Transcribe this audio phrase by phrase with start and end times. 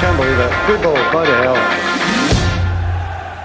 [0.00, 0.52] Can't believe it.
[0.66, 2.00] Football, by the hell.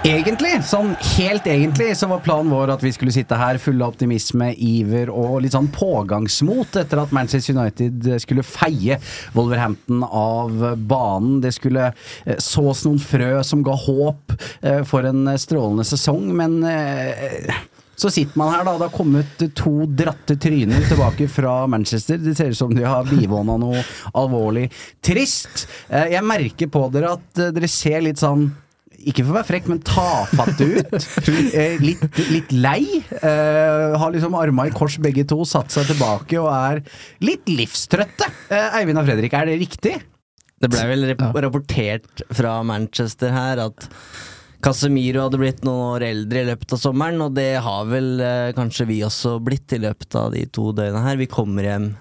[0.06, 3.92] Egentlig, sånn helt egentlig, så var planen vår at vi skulle sitte her fulle av
[3.92, 9.00] optimisme, iver og litt sånn pågangsmot etter at Manchester United skulle feie
[9.34, 11.40] Wolverhampton av banen.
[11.42, 16.60] Det skulle eh, sås noen frø som ga håp eh, for en strålende sesong, men
[16.70, 17.50] eh,
[17.96, 18.74] så sitter man her, da.
[18.76, 22.20] Det har kommet to dratte tryner tilbake fra Manchester.
[22.20, 23.80] Det ser ut som de har bivåna noe
[24.12, 24.68] alvorlig
[25.04, 25.66] trist.
[25.88, 28.50] Eh, Jeg merker på dere at eh, dere ser litt sånn
[29.06, 31.08] ikke for å være frekk, men tafatte ut.
[31.56, 32.02] Eh, litt,
[32.32, 32.82] litt lei.
[33.22, 36.82] Uh, har liksom arma i kors begge to, satt seg tilbake og er
[37.24, 38.28] litt livstrøtte.
[38.50, 39.94] Uh, Eivind og Fredrik, er det riktig?
[40.56, 43.88] Det ble vel rapportert fra Manchester her at
[44.66, 48.54] Casemiro hadde blitt noen år eldre i løpet av sommeren, og det har vel eh,
[48.56, 51.20] kanskje vi også blitt i løpet av de to døgna her.
[51.20, 51.92] Vi kommer hjem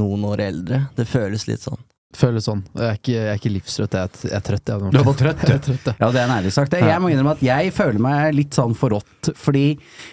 [0.00, 0.78] noen år eldre.
[0.96, 1.82] Det føles litt sånn.
[2.14, 2.62] Føles sånn.
[2.78, 4.70] Jeg er ikke, jeg er ikke livstrøtt, jeg er, jeg er trøtt.
[4.70, 5.96] Jeg, Du er bare trøtt, Jeg er trøtt, jeg.
[6.00, 6.76] Ja, det er en ærlig sagt.
[6.78, 9.64] Jeg må innrømme at jeg føler meg litt sånn forrådt, fordi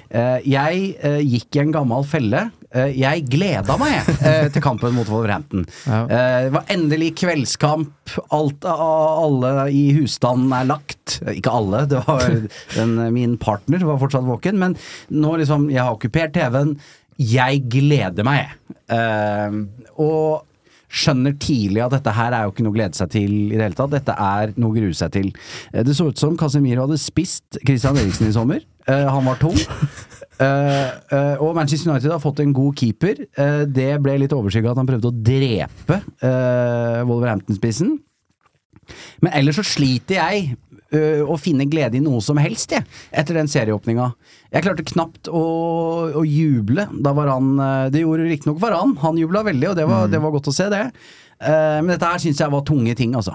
[0.10, 2.42] eh, jeg eh, gikk i en gammel felle.
[2.74, 5.64] Eh, jeg gleda meg eh, til kampen mot Wolverhampton.
[5.86, 6.02] Ja.
[6.10, 8.16] Eh, det var endelig kveldskamp.
[8.36, 8.84] Alt, av
[9.24, 11.20] alle i husstanden er lagt.
[11.32, 12.26] Ikke alle, det var
[12.78, 14.76] den, min partner var fortsatt våken, men
[15.14, 16.76] nå liksom Jeg har okkupert TV-en.
[17.22, 18.58] Jeg gleder meg.
[18.92, 19.62] Eh,
[20.02, 20.50] og
[20.94, 23.66] skjønner tidlig at dette her er jo ikke noe å glede seg til i det
[23.66, 23.94] hele tatt.
[23.96, 25.32] Dette er noe å grue seg til.
[25.74, 28.64] Eh, Det så ut som Casemiro hadde spist Christian Eriksen i sommer.
[28.88, 29.58] Eh, han var tung.
[30.42, 33.22] Uh, uh, og Manchester United har fått en god keeper.
[33.38, 36.00] Uh, det ble litt overskygga at han prøvde å drepe
[37.08, 37.94] Wolverhampton-spissen.
[39.24, 40.56] Men ellers så sliter jeg
[40.94, 44.12] å finne glede i noe som helst, jeg, etter den serieåpninga.
[44.54, 45.44] Jeg klarte knapt å,
[46.14, 47.56] å juble da var han
[47.94, 50.70] Det gjorde riktignok Varan, han jubla veldig, og det var, det var godt å se,
[50.70, 50.84] det.
[51.42, 53.34] Men dette her syns jeg var tunge ting, altså.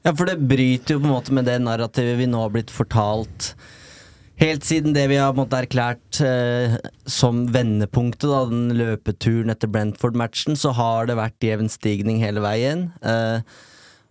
[0.00, 2.72] Ja, for det bryter jo på en måte med det narrativet vi nå har blitt
[2.72, 3.52] fortalt.
[4.40, 10.56] Helt siden det vi har måte erklært eh, som vendepunktet, da, den løpeturen etter Brentford-matchen,
[10.56, 12.86] så har det vært jevn stigning hele veien.
[13.04, 13.44] Eh,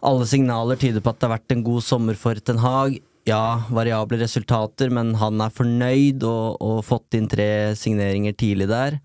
[0.06, 3.00] alle signaler tyder på at det har vært en god sommer for Ten Hag.
[3.28, 9.00] Ja, variable resultater, men han er fornøyd og, og fått inn tre signeringer tidlig der.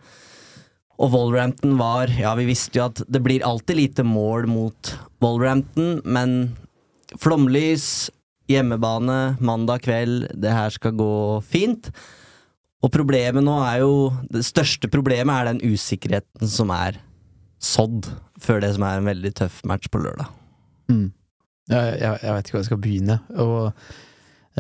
[0.95, 4.93] Og Wolverhampton var Ja, vi visste jo at det blir alltid lite mål mot
[5.25, 6.55] Wolverhampton, men
[7.21, 8.11] flomlys,
[8.51, 11.91] hjemmebane, mandag kveld, det her skal gå fint.
[12.85, 17.01] Og problemet nå er jo Det største problemet er den usikkerheten som er
[17.65, 18.11] sådd
[18.45, 20.44] før det som er en veldig tøff match på lørdag.
[20.91, 21.07] Mm.
[21.71, 23.17] Jeg, jeg, jeg vet ikke hvor jeg skal begynne.
[23.41, 23.61] Og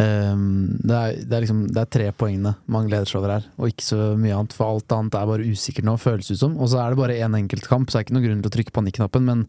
[0.00, 0.46] um,
[0.80, 3.72] det, er, det, er liksom, det er tre poengene man gleder seg over her, og
[3.72, 4.56] ikke så mye annet.
[4.56, 6.56] For alt annet er bare usikkert nå, føles ut som.
[6.58, 8.52] Og så er det bare én enkelt kamp, så det er ikke noen grunn til
[8.52, 9.28] å trykke panikknappen.
[9.28, 9.44] Men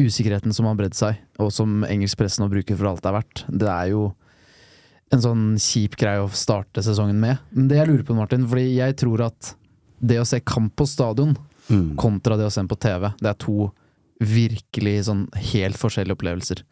[0.00, 3.18] usikkerheten som har bredd seg, og som engelsk presse nå bruker for alt det er
[3.20, 4.08] verdt, det er jo
[5.10, 7.40] en sånn kjip greie å starte sesongen med.
[7.54, 9.54] Men det jeg lurer på, Martin, fordi jeg tror at
[10.00, 11.34] det å se kamp på stadion
[12.00, 13.68] kontra det å se den på TV, det er to
[14.20, 16.62] virkelig sånn helt forskjellige opplevelser.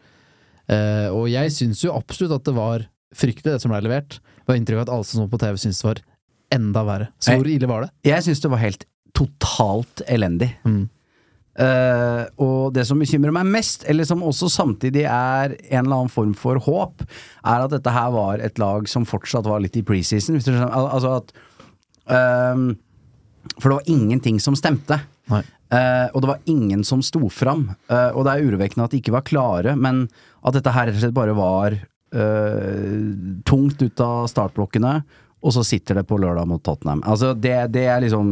[0.68, 2.84] Eh, og jeg syns jo absolutt at det var
[3.16, 4.18] fryktelig, det som ble levert.
[4.20, 6.04] Det var inntrykk av at alle som så på TV, syntes det var
[6.58, 7.10] enda verre.
[7.20, 7.90] Så hvor ille var det?
[8.08, 8.86] Jeg syns det var helt
[9.16, 10.50] totalt elendig.
[10.68, 10.86] Mm.
[11.58, 16.12] Eh, og det som bekymrer meg mest, eller som også samtidig er en eller annen
[16.12, 17.02] form for håp,
[17.42, 20.36] er at dette her var et lag som fortsatt var litt i preseason.
[20.38, 21.32] Hvis du skjønner, Al altså at
[22.14, 22.68] ehm,
[23.56, 25.00] For det var ingenting som stemte.
[25.32, 25.42] Nei.
[25.68, 27.68] Eh, og det var ingen som sto fram.
[27.90, 30.06] Uh, og det er urovekkende at de ikke var klare, men
[30.40, 33.00] at dette her rett og slett bare var uh,
[33.48, 34.94] tungt ut av startblokkene,
[35.38, 37.04] og så sitter det på lørdag mot Tottenham.
[37.06, 38.30] Altså, det, det er liksom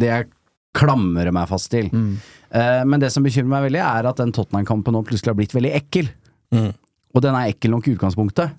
[0.00, 0.30] Det jeg
[0.74, 1.90] klamrer meg fast til.
[1.92, 5.54] Eh, men det som bekymrer meg veldig, er at den Tottenham-kampen nå plutselig har blitt
[5.54, 6.08] veldig ekkel.
[7.12, 8.56] Og den er ekkel nok i utgangspunktet.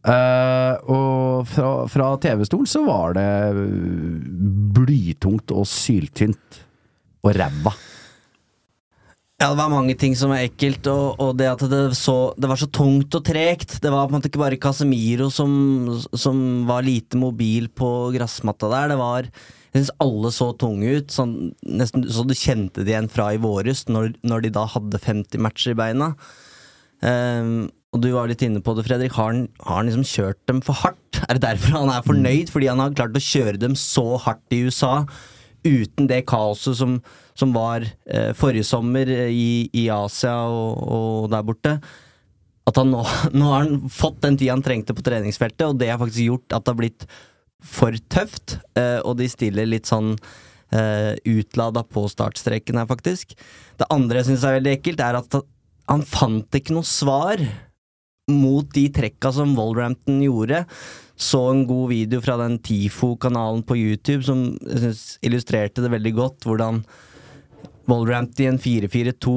[0.00, 3.26] Uh, og fra, fra TV-stolen så var det
[4.78, 6.62] blytungt og syltynt
[7.24, 7.74] og ræva.
[9.40, 12.48] Ja, det var mange ting som var ekkelt, og, og det at det, så, det
[12.50, 13.78] var så tungt og tregt.
[13.80, 15.54] Det var på en måte ikke bare Casemiro som,
[16.12, 17.88] som var lite mobil på
[18.18, 18.92] gressmatta der.
[18.92, 21.34] Det var Jeg syns alle så tunge ut, sånn,
[21.64, 25.40] nesten så du kjente det igjen fra i våres, når, når de da hadde 50
[25.40, 26.12] matcher i beina.
[27.00, 29.16] Um, og du var litt inne på det, Fredrik.
[29.16, 31.22] Har han, har han liksom kjørt dem for hardt?
[31.24, 32.52] Er det derfor han er fornøyd?
[32.52, 35.06] Fordi han har klart å kjøre dem så hardt i USA,
[35.66, 36.98] uten det kaoset som,
[37.36, 41.74] som var eh, forrige sommer i, i Asia og, og der borte.
[42.68, 43.02] At han nå,
[43.38, 46.56] nå har han fått den tida han trengte på treningsfeltet, og det har faktisk gjort
[46.56, 47.08] at det har blitt
[47.60, 53.34] for tøft, eh, og de stiller litt sånn eh, utlada på startstreken her, faktisk.
[53.80, 55.42] Det andre jeg syns er veldig ekkelt, er at
[55.90, 57.42] han fant ikke noe svar
[58.32, 60.64] mot de trekka som Wolverhampton gjorde.
[61.20, 66.14] Så en god video fra den TIFO-kanalen på YouTube som jeg synes illustrerte det veldig
[66.16, 66.80] godt, hvordan
[67.90, 69.34] Wolverhampton i en 4-4-2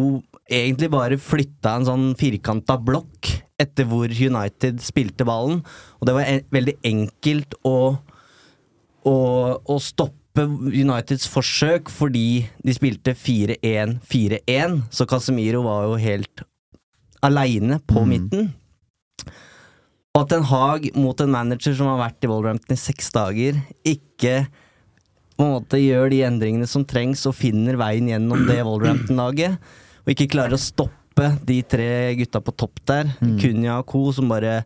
[0.54, 3.31] egentlig bare flytta en sånn firkanta blokk
[3.62, 5.62] etter hvor United spilte ballen.
[6.00, 7.78] Og det var en, veldig enkelt å,
[9.07, 9.18] å,
[9.60, 16.45] å stoppe Uniteds forsøk fordi de spilte 4-1-4-1, så Casemiro var jo helt
[17.24, 18.50] aleine på midten.
[20.13, 23.57] Og at en Haag mot en manager som har vært i Wolverhampton i seks dager,
[23.81, 24.44] ikke
[25.33, 29.56] på en måte gjør de endringene som trengs og finner veien gjennom det Wolverhampton-laget,
[30.04, 31.88] og ikke klarer å stoppe de tre
[32.19, 33.10] gutta på topp der,
[33.42, 34.60] Kunya og co., som bare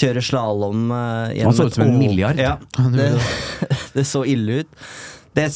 [0.00, 2.42] kjører slalåm gjennom Han så ut som en milliard.
[2.42, 2.56] Ja,
[2.98, 3.08] det,
[3.94, 4.76] det så ille ut.
[5.38, 5.46] Det,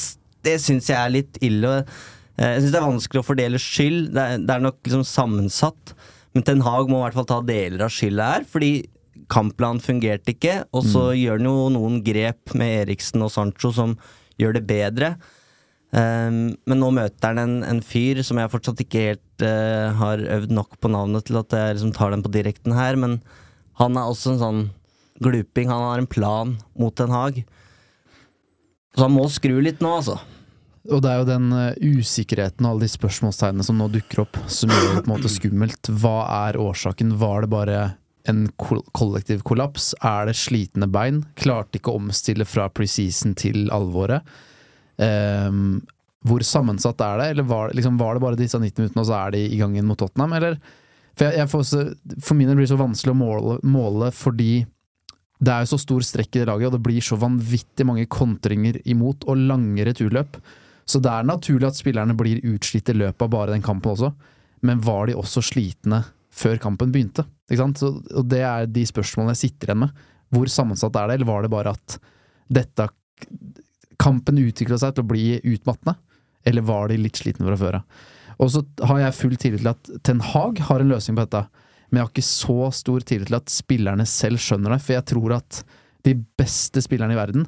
[0.46, 1.80] det syns jeg er litt ille.
[2.38, 4.12] Eh, Jeg syns det er vanskelig å fordele skyld.
[4.14, 5.94] Det er, det er nok liksom sammensatt.
[6.34, 8.72] Men Ten Hag må i hvert fall ta deler av skylda her, fordi
[9.32, 10.60] kampplanen fungerte ikke.
[10.74, 13.96] Og så gjør han jo noen grep med Eriksen og Sancho som
[14.40, 15.14] gjør det bedre.
[15.94, 20.22] Um, men nå møter han en, en fyr som jeg fortsatt ikke helt uh, har
[20.40, 23.20] øvd nok på navnet til at jeg liksom tar den på direkten her, men
[23.78, 24.62] han er også en sånn
[25.22, 25.70] gluping.
[25.70, 27.44] Han har en plan mot Den Haag.
[28.94, 30.18] Så han må skru litt nå, altså.
[30.92, 34.36] Og det er jo den eh, usikkerheten og alle de spørsmålstegnene som nå dukker opp,
[34.52, 35.90] som gjør det på en måte skummelt.
[36.02, 37.14] Hva er årsaken?
[37.22, 37.78] Var det bare
[38.28, 39.92] en kollektiv kollaps?
[40.04, 41.22] Er det slitne bein?
[41.38, 44.24] Klarte ikke å omstille fra preseason til alvoret?
[44.96, 45.82] Um,
[46.24, 47.26] hvor sammensatt er det?
[47.34, 49.88] Eller var, liksom, var det bare disse 90 minuttene, og så er de i gangen
[49.88, 50.32] mot Tottenham?
[50.38, 50.56] Eller,
[51.12, 51.82] for, jeg, jeg også,
[52.24, 54.64] for min del blir det så vanskelig å måle, måle fordi
[55.44, 58.06] det er jo så stor strekk i det laget, og det blir så vanvittig mange
[58.08, 60.38] kontringer imot, og lange returløp.
[60.88, 64.12] Så det er naturlig at spillerne blir utslitt i løpet av bare den kampen også.
[64.64, 66.04] Men var de også slitne
[66.34, 67.26] før kampen begynte?
[67.50, 70.04] Så, og det er de spørsmålene jeg sitter igjen med.
[70.34, 71.98] Hvor sammensatt er det, eller var det bare at
[72.52, 72.88] dette
[74.00, 75.94] Kampen utvikla seg til å bli utmattende?
[76.44, 78.00] Eller var de litt slitne fra før av?
[78.42, 81.44] Og så har jeg full tillit til at Ten Hag har en løsning på dette.
[81.88, 84.80] Men jeg har ikke så stor tillit til at spillerne selv skjønner det.
[84.82, 85.60] For jeg tror at
[86.04, 87.46] de beste spillerne i verden,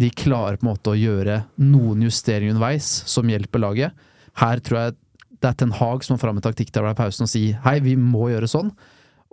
[0.00, 4.04] de klarer på en måte å gjøre noen justeringer underveis som hjelper laget.
[4.42, 4.96] Her tror jeg
[5.38, 7.78] det er Ten Hag som må fram med taktikk der i pausen og si hei,
[7.84, 8.72] vi må gjøre sånn.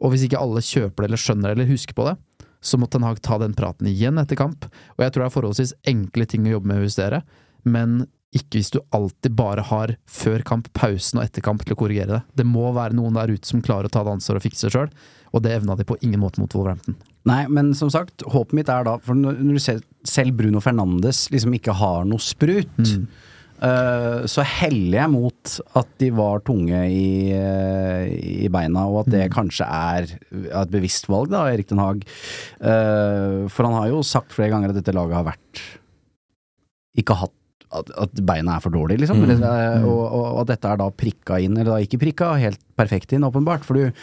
[0.01, 2.15] Og hvis ikke alle kjøper det eller skjønner det eller husker på det,
[2.61, 4.67] så må Ten Hag ta den praten igjen etter kamp.
[4.97, 7.21] Og jeg tror det er forholdsvis enkle ting å jobbe med å justere,
[7.65, 11.79] men ikke hvis du alltid bare har før kamp, pausen og etter kamp til å
[11.81, 12.21] korrigere det.
[12.39, 14.75] Det må være noen der ute som klarer å ta det ansvaret og fikse det
[14.75, 14.93] sjøl,
[15.35, 16.95] og det evna de på ingen måte mot Wolverhampton.
[17.27, 21.27] Nei, men som sagt, håpet mitt er da For når du ser selv Bruno Fernandes
[21.29, 23.03] liksom ikke har noe sprut, eh,
[23.61, 28.07] så heller jeg mot at de var tunge i, eh,
[28.45, 32.01] i beina, og at det kanskje er et bevisst valg, da, Erik Den Haag.
[32.57, 35.61] Eh, for han har jo sagt flere ganger at dette laget har vært
[36.99, 37.37] Ikke hatt
[37.71, 39.21] at, beina er for dårlige, liksom.
[39.23, 42.59] Eller, eh, og, og at dette er da prikka inn, eller da ikke prikka helt
[42.75, 43.63] perfekt inn, åpenbart.
[43.63, 43.93] For du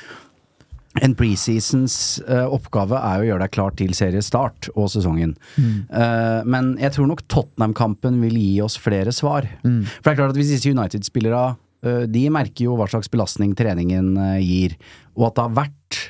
[1.04, 1.94] en preseasons
[2.28, 5.36] uh, oppgave er jo å gjøre deg klar til seriestart og sesongen.
[5.58, 9.48] Eh, men jeg tror nok Tottenham-kampen vil gi oss flere svar.
[9.62, 13.54] For det er klart at hvis disse United-spillere uh, De merker jo hva slags belastning
[13.58, 14.76] treningen eh, gir,
[15.16, 16.00] og at det har vært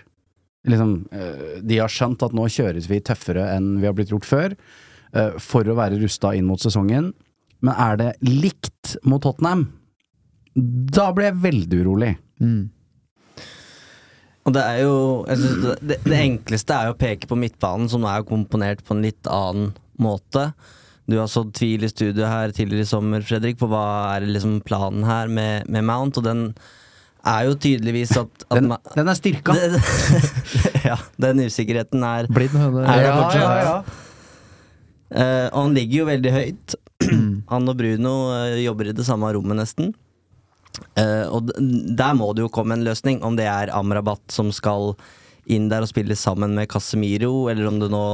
[0.69, 4.29] liksom, eh, De har skjønt at nå kjøres vi tøffere enn vi har blitt gjort
[4.29, 4.57] før,
[5.13, 7.13] eh, for å være rusta inn mot sesongen.
[7.61, 9.73] Men er det likt mot Tottenham,
[10.59, 12.17] Da blir jeg veldig urolig.
[12.41, 12.71] Mm.
[14.49, 14.97] Og det er jo
[15.29, 18.97] jeg synes det, det, enkleste er jo å peke på midtbanen, som er komponert på
[18.97, 20.49] en litt annen måte.
[21.09, 24.59] Du har sådd tvil i studio her tidligere i sommer, Fredrik, på hva er liksom
[24.65, 26.43] planen her med, med Mount, og den
[27.29, 29.57] er jo tydeligvis at, at Den, den er styrka.
[29.57, 29.81] det,
[30.89, 32.85] Ja, den usikkerheten er Blitt høne.
[32.89, 33.79] Er ja, ja, ja.
[35.09, 36.77] Uh, og han ligger jo veldig høyt.
[37.53, 39.95] han og Bruno uh, jobber i det samme rommet, nesten.
[40.99, 44.95] Eh, og der må det jo komme en løsning, om det er Amrabat som skal
[45.49, 48.05] inn der og spille sammen med Casemiro, eller om det nå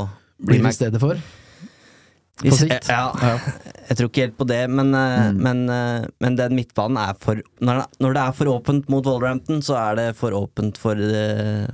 [0.44, 1.18] Blir det i stedet for?
[2.42, 2.88] På sikt?
[2.90, 3.37] Ja,
[3.87, 5.37] jeg tror ikke helt på det, men, mm.
[5.38, 9.62] men, eh, men den midtbanen er for når når det er for åpent mot Wolverhampton,
[9.62, 11.68] så er det for åpent for det,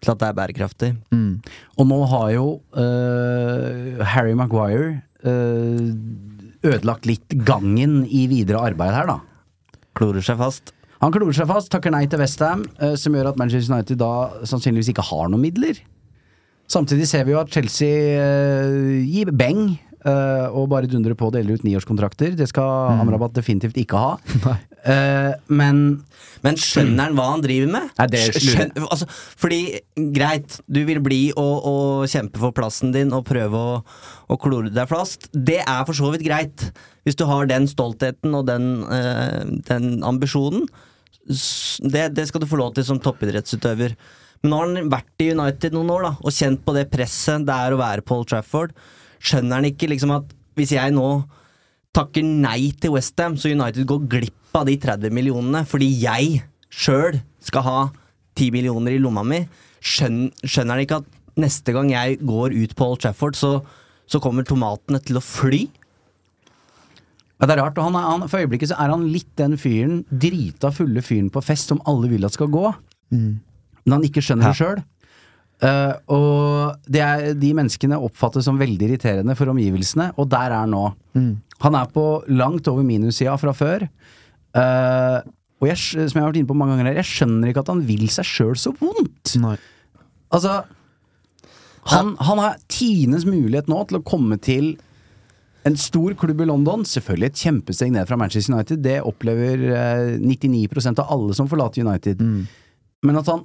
[0.00, 0.90] til at det er bærekraftig.
[1.12, 1.40] Mm.
[1.76, 2.46] Og nå har jo
[2.78, 5.92] uh, Harry Maguire uh,
[6.64, 9.18] ødelagt litt gangen i videre arbeid her, da.
[9.98, 10.72] Klorer seg fast.
[11.02, 14.12] Han klorer seg fast, takker nei til Westham, uh, som gjør at Manchester United da
[14.48, 15.78] sannsynligvis ikke har noen midler.
[16.68, 19.70] Samtidig ser vi jo at Chelsea øh, gir beng
[20.04, 22.34] øh, og bare dundrer på og deler ut niårskontrakter.
[22.36, 24.10] Det skal Amrabat definitivt ikke ha.
[24.86, 25.78] Eh, men
[26.44, 27.88] Men skjønner han hva han driver med?
[27.98, 29.08] Nei, det Skj- skjøn- altså,
[29.42, 29.80] fordi,
[30.14, 33.72] greit, du vil bli og, og kjempe for plassen din og prøve å,
[34.30, 35.26] å klore deg fast.
[35.34, 36.68] Det er for så vidt greit,
[37.02, 40.68] hvis du har den stoltheten og den, uh, den ambisjonen.
[41.26, 43.96] Det, det skal du få lov til som toppidrettsutøver.
[44.44, 47.42] Men nå har han vært i United noen år da, og kjent på det presset
[47.48, 48.70] det er å være Paul Trafford.
[49.18, 51.08] Skjønner han ikke liksom at hvis jeg nå
[51.96, 57.20] takker nei til Westham, så United går glipp av de 30 millionene fordi jeg sjøl
[57.44, 57.78] skal ha
[58.38, 59.42] 10 millioner i lomma mi.
[59.84, 63.58] Skjøn, skjønner han ikke at neste gang jeg går ut på Old Trafford, så,
[64.10, 65.66] så kommer tomatene til å fly?
[67.38, 67.78] Ja, det er rart.
[67.78, 71.30] og han er, han, For øyeblikket så er han litt den fyren, drita fulle fyren
[71.30, 72.64] på fest som alle vil at skal gå.
[73.86, 74.80] Men han ikke skjønner det sjøl.
[75.58, 80.70] Og det er, de menneskene oppfattes som veldig irriterende for omgivelsene, og der er han
[80.74, 80.84] nå.
[81.64, 83.88] Han er på langt over minussida fra før.
[84.54, 85.18] Uh,
[85.58, 87.72] og jeg, som jeg har vært inne på mange ganger her, jeg skjønner ikke at
[87.72, 89.34] han vil seg sjøl så vondt.
[89.42, 89.56] Nei.
[90.34, 90.60] Altså
[91.88, 94.74] han, han har tidenes mulighet nå til å komme til
[95.68, 96.84] en stor klubb i London.
[96.86, 98.82] Selvfølgelig et kjempesteg ned fra Manchester United.
[98.84, 102.22] Det opplever eh, 99% av alle som forlater United.
[103.08, 103.44] Men at han,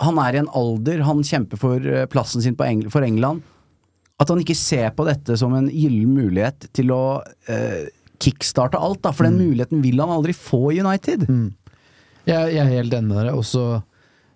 [0.00, 3.44] han er i en alder, han kjemper for eh, plassen sin på Eng for England.
[4.16, 7.20] At han ikke ser på dette som en gyllen mulighet til å
[7.52, 7.90] eh,
[8.22, 9.12] kickstarte alt, da.
[9.12, 11.26] For den muligheten vil han aldri få i United.
[12.26, 13.82] Jeg, jeg er helt enig med dere, og så,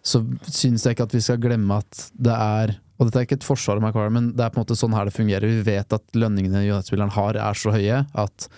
[0.04, 2.70] syns jeg ikke at vi skal glemme at det er
[3.00, 4.92] Og dette er ikke et forsvar av Maguire, men det er på en måte sånn
[4.92, 5.49] her det fungerer.
[5.49, 8.49] Vi vet at lønningene United-spilleren har, er så høye at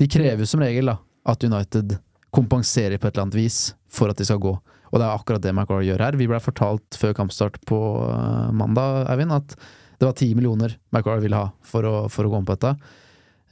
[0.00, 0.94] de krever som regel da,
[1.28, 1.98] at United
[2.32, 3.58] kompenserer på et eller annet vis
[3.92, 4.54] for at de skal gå.
[4.90, 6.18] Og det er akkurat det McGuire gjør her.
[6.18, 9.54] Vi ble fortalt før kampstart på eh, mandag, Eivind, at
[10.00, 12.74] det var ti millioner McGuire ville ha for å, for å gå om på dette.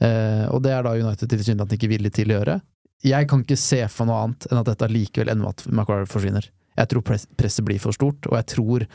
[0.03, 2.59] Eh, og det er da United tilsynelatende ikke villig til å gjøre.
[3.05, 6.09] Jeg kan ikke se for noe annet enn at dette likevel ender med at McGuire
[6.11, 6.49] forsvinner.
[6.79, 8.85] Jeg tror presset blir for stort, og jeg tror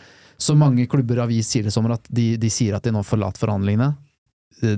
[0.40, 3.04] så mange klubber og avis sier det sommer at de, de sier at de nå
[3.06, 3.92] forlater forhandlingene.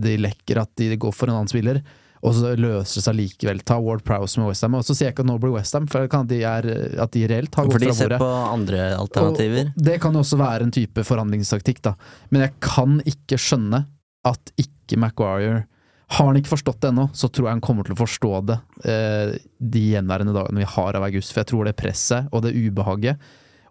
[0.02, 1.80] De lekker at de går for en annen spiller,
[2.24, 3.60] og så løser det seg likevel.
[3.66, 4.76] Ta Ward Prowse med Westham.
[4.78, 6.68] Og så sier jeg ikke at nå blir Westham, for kan at de, er,
[7.02, 9.70] at de reelt har For de ser på andre alternativer.
[9.72, 11.94] Og det kan også være en type forhandlingstaktikk, da.
[12.32, 13.84] Men jeg kan ikke skjønne
[14.26, 15.66] at ikke Maguire
[16.14, 18.56] Har han ikke forstått det ennå, så tror jeg han kommer til å forstå det
[18.86, 21.32] eh, de gjenværende dagene vi har av august.
[21.32, 23.18] For jeg tror det presset og det ubehaget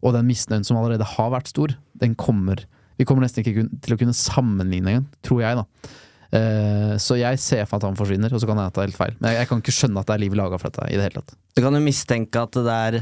[0.04, 2.66] og den misnøyen som allerede har vært stor, den kommer
[3.00, 5.96] Vi kommer nesten ikke til å kunne sammenligne engang, tror jeg, da.
[6.34, 9.16] Eh, så jeg ser for at han forsvinner, og så kan jeg er helt feil.
[9.20, 11.08] Men jeg, jeg kan ikke skjønne at det er liv laga for dette i det
[11.10, 11.38] hele tatt.
[11.56, 13.00] Du kan jo mistenke at det er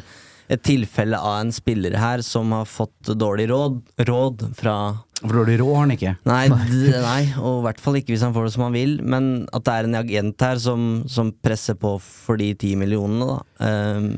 [0.53, 4.75] et tilfelle av en spiller her som har fått dårlig råd, råd fra
[5.21, 6.13] For dårlig råd har han ikke.
[6.27, 8.97] Nei, nei, og i hvert fall ikke hvis han får det som han vil.
[9.07, 13.29] Men at det er en agent her som, som presser på for de ti millionene,
[13.31, 13.39] da.
[13.69, 14.09] Ehm,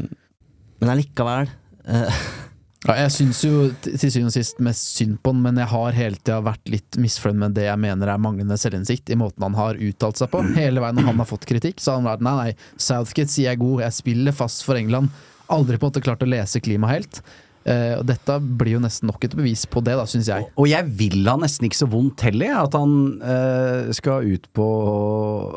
[0.82, 1.54] men allikevel.
[1.86, 2.26] eh,
[2.86, 5.96] Ja, jeg syns jo til syvende og sist mest synd på han, men jeg har
[5.98, 9.58] hele tida vært litt misfornøyd med det jeg mener er manglende selvinnsikt i måten han
[9.58, 10.44] har uttalt seg på.
[10.60, 13.50] Hele veien når han har fått kritikk, så har han vært nei, nei, Southgate sier
[13.50, 15.10] jeg er god, jeg spiller fast for England.
[15.54, 17.20] Aldri på en måte klart å lese klimaet helt.
[17.66, 20.46] Uh, og dette blir jo nesten nok et bevis på det, da, syns jeg.
[20.62, 22.92] Og jeg vil han nesten ikke så vondt heller, at han
[23.24, 24.68] uh, skal ut på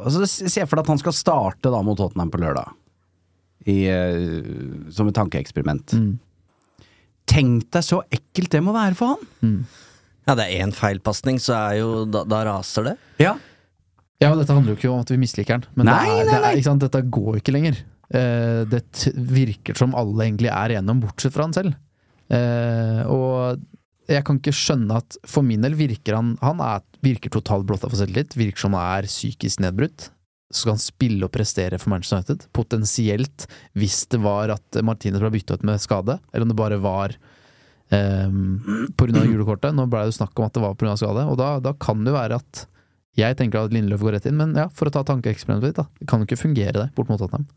[0.01, 2.73] Altså, Se for deg at han skal starte da mot Tottenham på lørdag.
[3.69, 5.93] I, uh, som et tankeeksperiment.
[7.29, 9.61] Tenk deg så ekkelt det må være for han!
[10.29, 12.97] ja, det er én feilpasning, så er jo da, da raser det.
[13.23, 13.37] Ja.
[14.21, 16.17] Ja, og dette handler jo ikke om at vi misliker han, men Nei, det er,
[16.19, 16.51] nei, det nei.
[16.51, 16.85] er, ikke sant?
[16.85, 17.79] dette går ikke lenger.
[18.09, 21.77] Uh, det t virker som alle egentlig er igjennom, bortsett fra han selv.
[22.29, 23.63] Uh, og
[24.09, 27.89] jeg kan ikke skjønne at for min del virker han Han er, virker totalt blotta
[27.89, 30.09] for selvtillit, virker som han er psykisk nedbrutt.
[30.49, 32.47] Så skal han spille og prestere for Manchester United.
[32.57, 33.45] Potensielt,
[33.77, 37.13] hvis det var at Martinez ble bytta ut med skade, eller om det bare var
[37.93, 39.25] um, pga.
[39.33, 39.75] julekortet.
[39.77, 40.97] Nå ble det jo snakk om at det var pga.
[41.01, 42.65] skade, og da, da kan det være at
[43.19, 45.89] jeg tenker at Lindløf går rett inn, men ja, for å ta tankeeksperimentet litt, da.
[45.99, 47.49] Det kan jo ikke fungere, det, bort mot Tottenham.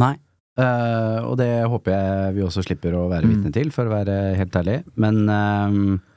[0.00, 0.14] Nei.
[0.60, 3.34] uh, og det håper jeg vi også slipper å være Mm.
[3.34, 4.78] vitne til, for å være helt ærlig.
[4.96, 6.09] Men ehm, eh,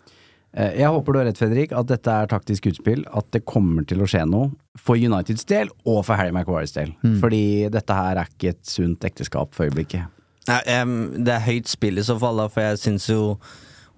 [0.53, 3.01] jeg håper du har rett, Fredrik, at dette er taktisk utspill.
[3.09, 6.93] At det kommer til å skje noe for Uniteds del, og for Harry Maguires del.
[7.01, 7.17] Mm.
[7.23, 7.43] Fordi
[7.73, 10.09] dette her er ikke et sunt ekteskap for øyeblikket.
[10.49, 13.21] Nei, um, det er høyt spill i så fall, da, for jeg syns jo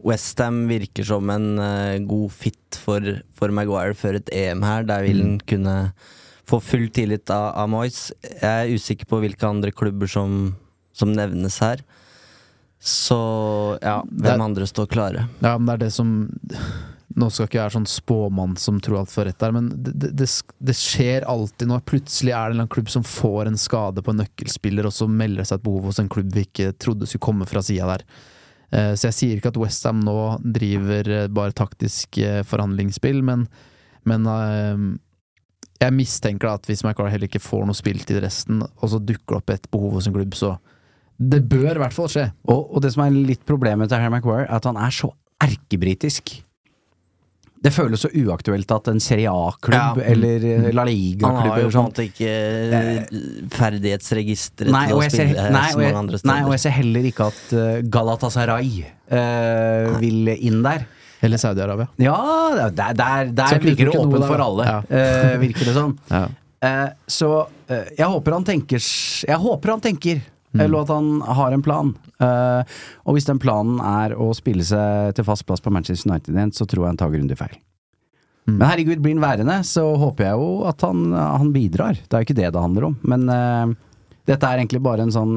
[0.06, 4.86] Westham virker som en uh, god fit for, for Maguire før et EM her.
[4.86, 5.76] Der vil han kunne
[6.46, 8.12] få full tillit av, av Moyes.
[8.22, 10.54] Jeg er usikker på hvilke andre klubber som,
[10.94, 11.82] som nevnes her.
[12.86, 13.18] Så
[13.82, 15.24] ja, hvem er- andre står klare?
[15.42, 16.12] Ja, men det er det som
[17.16, 19.94] Nå skal ikke jeg være sånn spåmann som tror alt får rett der, men det,
[20.20, 20.26] det,
[20.68, 24.20] det, skjer alltid når plutselig er det en klubb som får en skade på en
[24.20, 27.24] nøkkelspiller, og så melder det seg et behov hos en klubb vi ikke trodde skulle
[27.24, 28.04] komme fra sida der.
[28.76, 33.48] Eh, Så jeg sier ikke at Westham nå driver eh, bare taktisk eh, forhandlingsspill, men,
[34.04, 34.28] men
[35.80, 39.38] jeg mistenker at hvis McCarr heller ikke får noe spilt i resten, og så dukker
[39.38, 40.58] det opp et behov hos en klubb, så
[41.18, 42.26] det bør i hvert fall skje.
[42.52, 45.12] Og, og det som er litt problemet til Harry Maguire, er at han er så
[45.44, 46.42] erkebritisk.
[47.66, 50.04] Det føles så uaktuelt at en Serie A-klubb Ja.
[50.12, 52.34] eller eh, La Liga-klubb Han har jo på en sånn måte ikke
[52.78, 53.16] eh,
[53.56, 56.30] ferdighetsregisteret til og å spille nei, så mange andre steder.
[56.34, 60.86] nei, og jeg ser heller ikke at eh, Galatasaray uh, vil inn der.
[61.26, 61.88] Eller Saudi-Arabia.
[62.06, 62.20] Ja,
[62.76, 64.78] der, der, der virker det åpent der, for alle, Ja.
[64.86, 65.98] uh, virker det som.
[66.14, 66.26] Ja.
[66.66, 67.28] Uh, så
[67.68, 70.22] jeg håper han tenker Jeg håper han tenker,
[70.56, 70.62] Mm.
[70.64, 71.94] eller at han har en plan.
[72.22, 72.64] Uh,
[73.04, 76.54] og hvis den planen er å spille seg til fast plass på Manchester United igjen,
[76.56, 77.58] så tror jeg han tar grundig feil.
[78.46, 78.54] Mm.
[78.54, 82.00] Men herregud, blir han værende, så håper jeg jo at han, han bidrar.
[82.00, 82.96] Det er jo ikke det det handler om.
[83.04, 83.76] Men uh,
[84.30, 85.36] dette er egentlig bare en sånn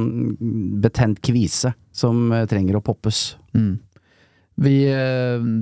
[0.81, 3.35] betent kvise som eh, trenger å poppes.
[3.53, 3.75] Mm.
[4.59, 4.77] Vi,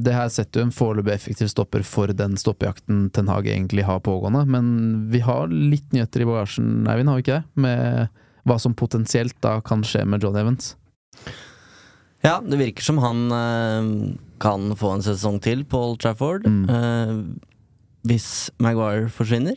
[0.06, 3.98] det her setter jo en foreløpig effektiv stopper for den stoppejakten Ten Hag egentlig har
[4.04, 4.68] pågående, men
[5.12, 7.64] vi har litt nyheter i bagasjen, Eivind, har vi ikke det?
[7.66, 10.74] Med hva som potensielt da kan skje med John Evans.
[12.24, 13.88] Ja, det virker som han eh,
[14.42, 16.46] kan få en sesong til på Old Trafford.
[16.46, 16.64] Mm.
[16.70, 17.12] eh,
[18.06, 19.56] hvis Maguire forsvinner.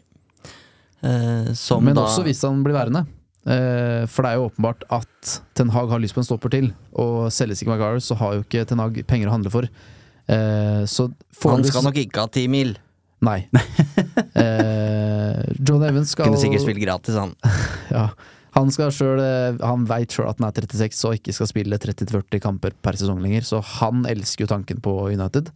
[1.55, 3.03] Som Men da også hvis han blir værende.
[3.45, 7.29] For det er jo åpenbart at Ten Hag har lyst på en stopper til, og
[7.31, 9.69] selges ikke Maguire, så har jo ikke Ten Hag penger å handle for.
[10.89, 11.05] Så
[11.45, 12.73] Han skal nok ikke ha ti mil.
[13.23, 13.37] Nei.
[15.69, 17.31] John Evans skal Kunne sikkert spilt gratis, han.
[17.95, 18.09] Ja.
[18.59, 21.79] Han skal selv, eh, Han veit sjøl at han er 36 og ikke skal spille
[21.79, 25.49] 30-40 kamper per sesong lenger, så han elsker jo tanken på United.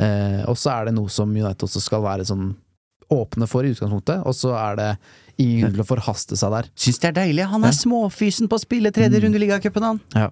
[0.00, 2.50] Eh, og så er det noe som United også skal være sånn
[3.10, 4.90] åpne for i utgangspunktet, og så er det
[5.42, 6.68] ingen grunn til å forhaste seg der.
[6.78, 7.46] Syns det er deilig.
[7.50, 7.78] Han er Ja.
[7.80, 9.24] småfysen på å spille tredje Mm.
[9.24, 10.30] runde i ligacupen, han.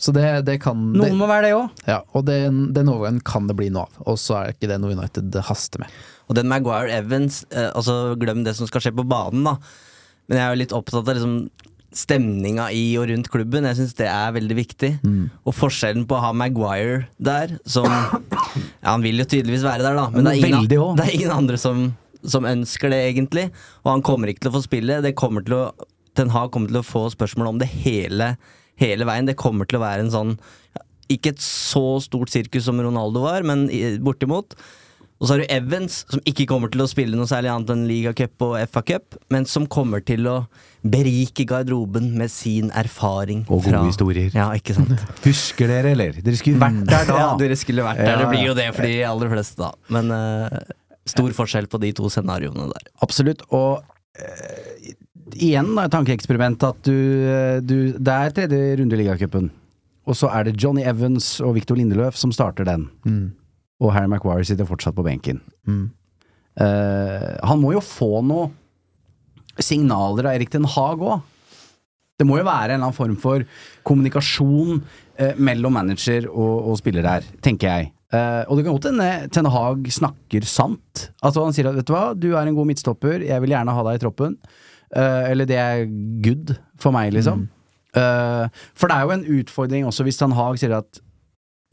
[0.00, 1.70] Så det, det kan det, Noen må være det òg.
[1.86, 4.80] ja, Og den, den overgangen kan det bli noe av, og så er ikke det
[4.80, 5.90] noe United haster med.
[6.30, 9.56] Og den Maguire Evans, eh, altså glem det som skal skje på banen, da.
[10.30, 11.34] Men jeg er jo litt opptatt av liksom
[11.90, 13.66] stemninga i og rundt klubben.
[13.66, 14.90] Jeg syns det er veldig viktig.
[15.42, 17.88] Og forskjellen på å ha Maguire der, som
[18.82, 21.34] Ja, han vil jo tydeligvis være der, da, men det er ingen, det er ingen
[21.34, 21.88] andre som,
[22.22, 23.48] som ønsker det, egentlig.
[23.82, 25.00] Og han kommer ikke til å få spille.
[25.02, 25.64] Det kommer til å
[26.18, 28.32] Ten Hag kommer til å få spørsmål om det hele,
[28.80, 29.28] hele veien.
[29.28, 30.32] Det kommer til å være en sånn
[31.10, 33.66] Ikke et så stort sirkus som Ronaldo var, men
[34.02, 34.54] bortimot.
[35.20, 37.82] Og så har du Evans, som ikke kommer til å spille noe særlig annet enn
[37.84, 40.36] ligacup og FA-cup, men som kommer til å
[40.80, 43.42] berike garderoben med sin erfaring.
[43.52, 44.30] Og gode historier.
[44.32, 44.96] Ja, ikke sant?
[45.28, 46.16] Husker dere, eller?
[46.24, 47.18] Dere skulle vært der da.
[47.20, 48.22] Ja, dere skulle vært der.
[48.22, 49.92] Det blir jo det for de aller fleste, da.
[49.92, 50.74] Men uh,
[51.12, 52.88] stor forskjell på de to scenarioene der.
[53.04, 53.44] Absolutt.
[53.52, 54.94] Og uh,
[55.36, 56.96] igjen da, et tankeeksperiment at du,
[57.28, 59.50] eh, du Det er tredje runde i ligacupen.
[60.08, 62.88] Og så er det Johnny Evans og Victor Lindeløf som starter den.
[63.04, 63.28] Mm.
[63.80, 65.40] Og Harry Maguire sitter fortsatt på benken.
[65.68, 65.86] Mm.
[66.60, 68.50] Uh, han må jo få noe
[69.60, 71.22] signaler av Erik Den Haag òg.
[72.20, 73.46] Det må jo være en eller annen form for
[73.88, 77.92] kommunikasjon uh, mellom manager og, og spiller her, tenker jeg.
[78.10, 81.06] Uh, og det kan godt hende Ten Hag snakker sant.
[81.22, 83.76] Altså Han sier at vet du hva, du er en god midtstopper, jeg vil gjerne
[83.76, 84.36] ha deg i troppen.
[84.90, 85.84] Eller det er
[86.18, 87.44] good for meg, liksom.
[87.96, 88.46] Eh,
[88.78, 91.00] for det er jo en utfordring også hvis Ten Hag sier at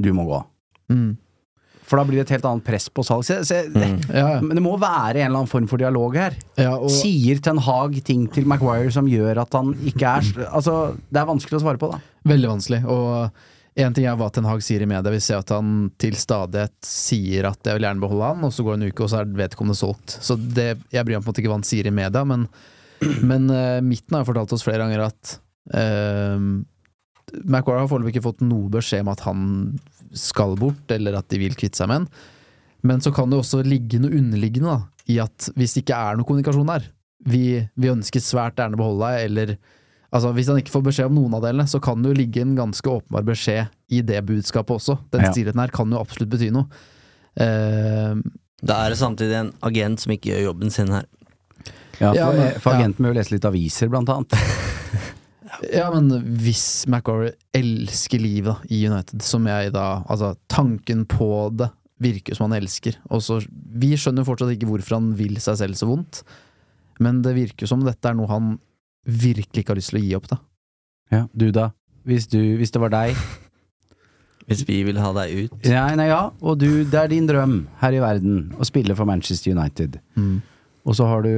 [0.02, 0.42] du må gå.
[0.94, 1.18] Mm.
[1.88, 3.24] For da blir det et helt annet press på salg.
[3.28, 4.40] Så, så, Ja, ja.
[4.44, 6.36] Men det må være en eller annen form for dialog her.
[6.60, 10.98] Ja, og, Sier Ten Hag ting til Maguire som gjør at han ikke er Altså,
[11.08, 12.02] det er vanskelig å svare på, da.
[12.28, 12.82] Veldig vanskelig.
[12.92, 13.46] Og
[13.78, 15.14] en ting er hva Ten Hag sier i media.
[15.14, 18.66] Vi ser at han til stadighet sier at jeg vil gjerne beholde han, og så
[18.66, 20.18] går det en uke, og så er vedkommende solgt.
[20.26, 22.48] Så det, jeg bryr meg på en måte ikke hva han sier i media, men,
[23.22, 25.38] men uh, Midten har fortalt oss flere ganger at
[25.78, 26.42] uh,
[27.44, 29.46] Maguire har foreløpig ikke fått noe beskjed om at han
[30.14, 32.08] skal bort, eller at de vil kvitte seg med en.
[32.84, 34.78] Men så kan det også ligge noe underliggende da,
[35.12, 36.86] i at hvis det ikke er noe kommunikasjon der,
[37.28, 37.42] vi,
[37.76, 39.58] vi ønsker svært gjerne å beholde deg, eller
[40.08, 42.40] Altså Hvis han ikke får beskjed om noen av delene, så kan det jo ligge
[42.40, 44.96] en ganske åpenbar beskjed i det budskapet også.
[45.12, 45.32] Den Ja.
[45.34, 46.64] stillheten her kan jo absolutt bety noe.
[47.36, 48.16] Uh,
[48.64, 51.04] Da er det samtidig en agent som ikke gjør jobben sin her.
[52.00, 52.78] Ja, for, men- for ja.
[52.80, 54.32] agenten må jo lese litt aviser, blant annet.
[55.74, 61.50] ja, men hvis McGorry elsker livet da, i United, som jeg da Altså, tanken på
[61.58, 61.72] det
[62.04, 63.00] virker som han elsker.
[63.10, 66.22] Og så Vi skjønner jo fortsatt ikke hvorfor han vil seg selv så vondt,
[67.04, 68.56] men det virker som dette er noe han
[69.08, 70.38] virkelig ikke har lyst til å gi opp, da.
[71.14, 71.72] Ja, du da?
[72.08, 73.16] Hvis, du, hvis det var deg
[74.48, 75.56] Hvis vi vil ha deg ut.
[75.68, 76.30] Nei, nei, ja.
[76.40, 79.98] Og du, det er din drøm her i verden å spille for Manchester United.
[80.16, 80.38] Mm.
[80.88, 81.34] Og så har du,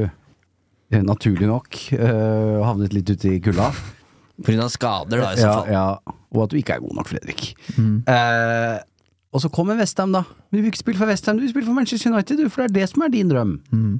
[0.93, 3.71] eh, naturlig nok, øh, havnet litt ute i kulda.
[4.39, 5.71] Av skader, da, i så Ja, fall.
[5.73, 6.15] ja.
[6.31, 7.55] Og at du ikke er god nok, Fredrik.
[7.77, 8.03] Mm.
[8.07, 8.79] Eh,
[9.33, 10.23] og så kommer Westham, da.
[10.49, 12.63] Men du vil ikke spille for Westham, du vil spille for Manchester United, du, for
[12.63, 13.57] det er det som er din drøm.
[13.73, 13.99] Mm.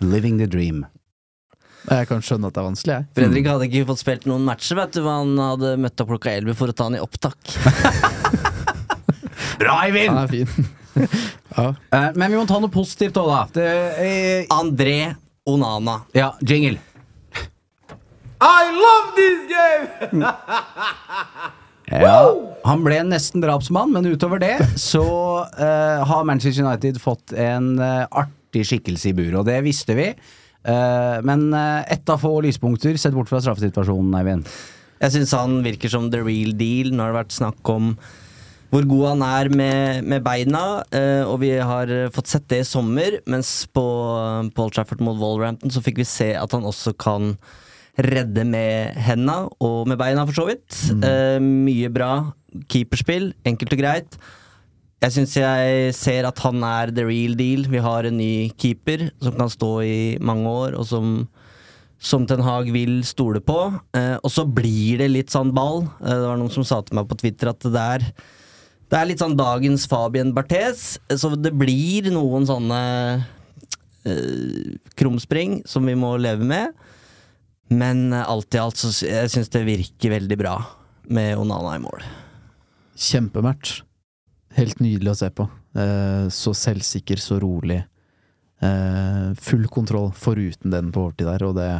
[0.00, 0.84] Living the dream.
[1.90, 3.06] Jeg kan skjønne at det er vanskelig, jeg.
[3.18, 6.32] Fredrik hadde ikke fått spilt noen matcher, vet du, hva han hadde møtt opp klokka
[6.32, 7.36] 11 for å ta han i opptak.
[9.60, 10.08] Bra, Eivind!
[10.14, 10.70] Han er fin.
[11.58, 11.66] ja.
[11.92, 13.42] Eh, men vi må ta noe positivt òg, da.
[13.58, 13.68] Det,
[14.00, 14.96] eh, André
[15.50, 16.00] Onana.
[16.16, 16.78] ja, jingle.
[21.94, 22.20] Ja,
[22.64, 25.04] han ble nesten drapsmann, men utover det så
[25.44, 30.08] uh, har Manchester United fått en uh, artig skikkelse i buret, og det visste vi.
[30.64, 34.48] Uh, men uh, ett av få lyspunkter, sett bort fra straffesituasjonen, Eivind.
[35.02, 36.94] Jeg syns han virker som the real deal.
[36.94, 37.92] Nå har det vært snakk om
[38.72, 42.68] hvor god han er med, med beina, uh, og vi har fått sett det i
[42.68, 43.20] sommer.
[43.30, 47.34] Mens på uh, Paul Trafford mot Wallrampton så fikk vi se at han også kan
[48.00, 50.80] redde med henda, og med beina, for så vidt.
[51.04, 52.14] Eh, mye bra
[52.70, 54.18] keeperspill, enkelt og greit.
[55.04, 57.66] Jeg syns jeg ser at han er the real deal.
[57.68, 61.16] Vi har en ny keeper som kan stå i mange år, og som
[62.04, 63.58] som Ten Hag vil stole på.
[63.96, 65.86] Uh, og så blir det litt sånn ball.
[66.02, 68.08] Uh, det var noen som sa til meg på Twitter at det er
[68.92, 72.80] Det er litt sånn dagens Fabien Barthes, så det blir noen sånne
[74.06, 76.76] øh, krumspring som vi må leve med.
[77.72, 80.58] Men eh, alt i alt så jeg syns det virker veldig bra
[81.14, 82.04] med Onana i mål.
[82.94, 83.80] Kjempematch.
[84.54, 85.48] Helt nydelig å se på.
[85.74, 87.80] Eh, så selvsikker, så rolig.
[88.62, 91.72] Eh, full kontroll, foruten den på overtid der, og det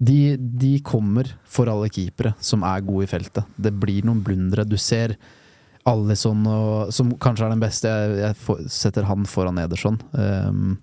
[0.00, 3.44] de, de kommer for alle keepere som er gode i feltet.
[3.60, 4.64] Det blir noen blundere.
[4.64, 5.18] Du ser
[5.88, 7.90] Alison, og, som kanskje er den beste.
[7.92, 10.00] Jeg, jeg setter han foran Ederson.
[10.16, 10.78] Um,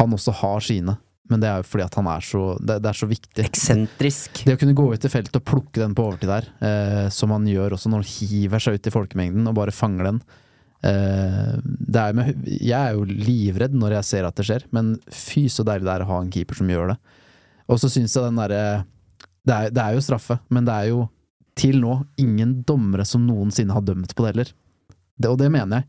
[0.00, 0.96] han også har sine,
[1.30, 3.44] men det er jo fordi at han er så Det, det er så viktig.
[3.46, 4.42] Eksentrisk.
[4.44, 7.32] Det å kunne gå ut i feltet og plukke den på overtid der, eh, som
[7.32, 10.20] han gjør også når han hiver seg ut i folkemengden og bare fanger den
[10.84, 14.94] eh, det er med, Jeg er jo livredd når jeg ser at det skjer, men
[15.08, 16.98] fy så deilig det er å ha en keeper som gjør det.
[17.72, 18.62] Og så syns jeg den derre
[19.44, 21.06] det, det er jo straffe, men det er jo
[21.58, 24.54] til nå ingen dommere som noensinne har dømt på det heller.
[25.14, 25.88] Det, og det mener jeg.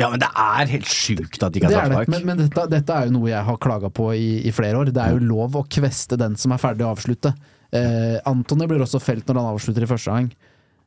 [0.00, 2.12] Ja, men det er helt sjukt at de ikke har er det, straffespark.
[2.14, 4.92] men, men dette, dette er jo noe jeg har klaga på i, i flere år.
[4.96, 7.34] Det er jo lov å kveste den som er ferdig å avslutte.
[7.76, 10.30] Eh, Antony blir også felt når han avslutter i første gang.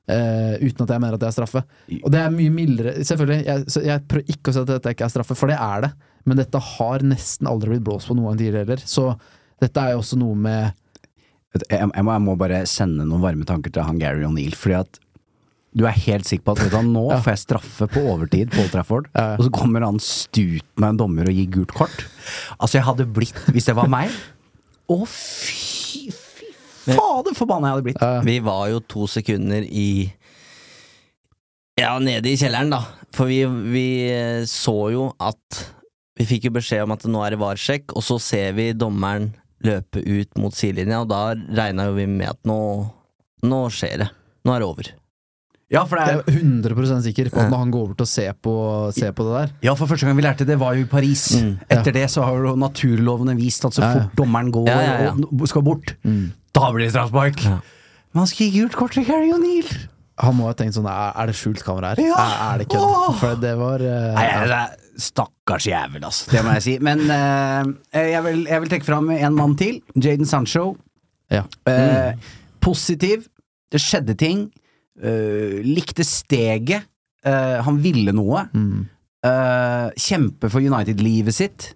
[0.04, 1.63] Eh, uten at jeg mener at det er straffe.
[2.02, 4.91] Og det er mye mildere Selvfølgelig, jeg, så jeg prøver ikke å si at dette
[4.97, 5.91] ikke er straffe, for det er det.
[6.28, 8.84] Men dette har nesten aldri blitt blåst på noen tidligere heller.
[8.88, 9.12] Så
[9.63, 10.71] dette er jo også noe med
[11.54, 14.80] Jeg, jeg, må, jeg må bare sende noen varme tanker til han Gary O'Neill, fordi
[14.82, 15.02] at
[15.75, 17.17] du er helt sikker på at vet du, nå Ja.
[17.23, 19.38] får jeg straffe på overtid på Old Trafford, Ja, ja.
[19.39, 22.05] og så kommer han stut med en dommer og gir gult kort.
[22.59, 24.12] Altså, jeg hadde blitt, hvis det var meg
[24.89, 26.49] Å, fy, fy
[26.93, 28.03] fader forbanna jeg hadde blitt.
[28.27, 30.12] Vi var jo to sekunder i
[31.79, 32.83] Ja, nede i kjelleren, da.
[33.15, 33.39] For vi,
[33.73, 35.63] vi eh, så jo at
[36.19, 39.31] Vi fikk jo beskjed om at nå er det varsjekk, og så ser vi dommeren
[39.65, 42.59] løpe ut mot sidelinja, og da regna jo vi med at nå
[43.43, 44.09] Nå skjer det.
[44.45, 44.89] Nå er det over.
[45.73, 48.12] Ja, for det er, er 100 sikker på at når han går over til å
[48.12, 48.55] se på,
[48.93, 51.23] se på det der ja, for første gang vi lærte det, var jo i Paris.
[51.41, 54.03] Mm, Etter det så har jo naturlovene vist at så Ja, ja.
[54.03, 55.15] fort dommeren går Ja, ja, ja.
[55.17, 55.95] og skal bort,
[56.53, 57.41] da blir det straffespark.
[57.47, 57.57] Ja.
[58.13, 59.73] Men han skal gi gult kort til Gary O'Neill!
[60.21, 62.03] Han må ha tenkt sånn Er, det skjult kamera her?
[62.05, 62.21] Ja.
[62.21, 62.86] Er, er det kødd?
[62.86, 63.13] Åh.
[63.17, 66.29] For det var uh, Nei, det er Stakkars jævel, altså.
[66.29, 66.73] Det må jeg si.
[66.86, 67.65] Men uh,
[67.97, 69.79] jeg, vil, jeg vil trekke fram en mann til.
[69.97, 70.75] Jaden Sancho.
[71.33, 71.47] Ja.
[71.65, 72.13] Eh,
[72.62, 73.25] Positiv.
[73.73, 74.43] Det skjedde ting.
[75.01, 76.89] Eh, likte steget.
[77.23, 78.43] Uh, han ville noe.
[78.51, 78.84] Mm.
[79.23, 81.69] Uh, kjempe for United-livet sitt.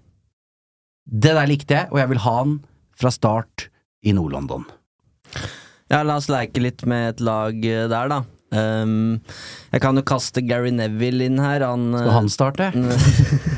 [1.07, 2.57] Det der likte jeg, og jeg vil ha han
[2.99, 3.69] fra start
[4.03, 4.65] i Nord-London.
[5.87, 8.19] Ja, la oss leke litt med et lag der, da.
[8.51, 9.19] Um,
[9.71, 11.63] jeg kan jo kaste Gary Neville inn her.
[11.63, 12.69] Han, Skal han starte?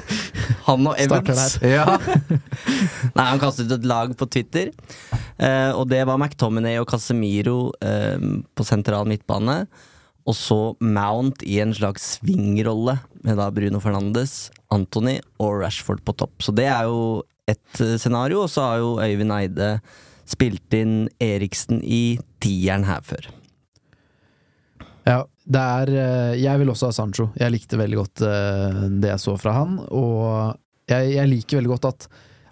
[0.69, 1.58] han og Evans.
[1.65, 1.86] Ja.
[3.17, 4.71] Nei, han kastet ut et lag på Twitter,
[5.38, 8.17] eh, og det var McTominay og Casemiro eh,
[8.55, 9.63] på sentral midtbane.
[10.29, 16.13] Og så Mount i en slags swingrolle, med da Bruno Fernandes, Anthony og Rashford på
[16.21, 16.36] topp.
[16.45, 19.71] Så det er jo ett eh, scenario, og så har jo Øyvind Eide
[20.29, 23.32] spilt inn Eriksen i tieren her før.
[25.08, 27.30] Ja, det er eh, Jeg vil også ha Sancho.
[27.40, 30.58] Jeg likte veldig godt eh, det jeg så fra han, og
[30.90, 32.10] jeg, jeg liker veldig godt at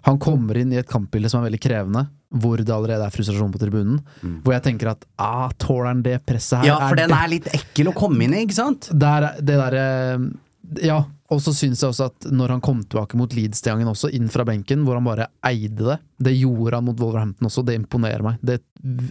[0.08, 2.04] han kommer inn i et kampbilde som er veldig krevende,
[2.42, 3.98] hvor det allerede er frustrasjon på tribunen.
[4.44, 6.68] Hvor jeg tenker at ah, tåler han det presset her?
[6.70, 8.88] ja, for den det- er litt ekkel å komme inn i, ikke sant?
[8.94, 9.86] der, det derre
[10.84, 10.98] Ja,
[11.32, 14.44] og så syns jeg også at når han kom tilbake mot Leeds-gangen også, inn fra
[14.48, 18.38] benken, hvor han bare eide det Det gjorde han mot Wolverhampton også, det imponerer meg.
[18.42, 18.58] Det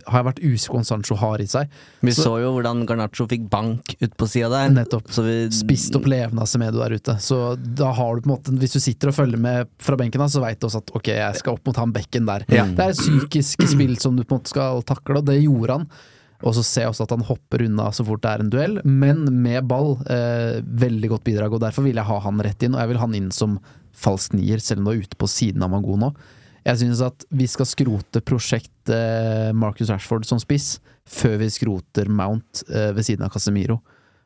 [0.08, 1.70] har jeg vært usikker på om Sancho har i seg.
[2.02, 4.70] Vi Så- så, jo hvordan Garnaccio fikk bank ut på sida der.
[4.74, 5.08] Nettopp.
[5.10, 7.18] Så vi, Spist opp levende av Semedo der ute.
[7.20, 10.20] Så da har du på en måte Hvis du sitter og følger med fra benken,
[10.20, 12.46] da, så veit du også at ok, jeg skal opp mot han bekken der.
[12.50, 12.66] Ja.
[12.66, 15.70] Det er et psykisk spill som du på en måte skal takle, og det gjorde
[15.80, 15.88] han.
[16.46, 18.76] Og så ser jeg også at han hopper unna så fort det er en duell,
[18.86, 19.96] men med ball.
[20.06, 22.76] Eh, veldig godt bidrag, og derfor vil jeg ha han rett inn.
[22.76, 23.58] Og jeg vil ha han inn som
[23.98, 26.12] falsk nier, selv om du er ute på siden av Mango nå.
[26.68, 30.76] Jeg synes at vi skal skrote prosjekt eh, Marcus Rashford som spiss,
[31.08, 33.80] før vi skroter Mount eh, ved siden av Casemiro.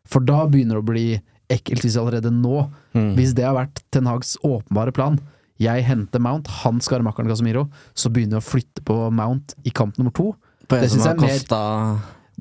[0.09, 1.05] For da begynner det å bli
[1.51, 3.13] ekkelt hvis allerede nå, Mm.
[3.15, 5.15] hvis det har vært Ten Hags åpenbare plan,
[5.61, 9.53] jeg henter Mount, han skal ha makkeren Casemiro, så begynner vi å flytte på Mount
[9.63, 10.33] i kamp nummer to.
[10.71, 11.61] På en det som har er kosta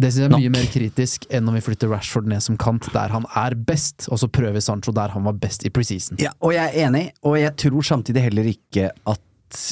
[0.01, 0.45] Det synes jeg er Nok.
[0.45, 4.07] mye mer kritisk enn om vi flytter Rashford ned som kant, der han er best,
[4.09, 6.16] og så prøver Sancho der han var best i preseason.
[6.23, 9.21] Ja, og jeg er enig, og jeg tror samtidig heller ikke at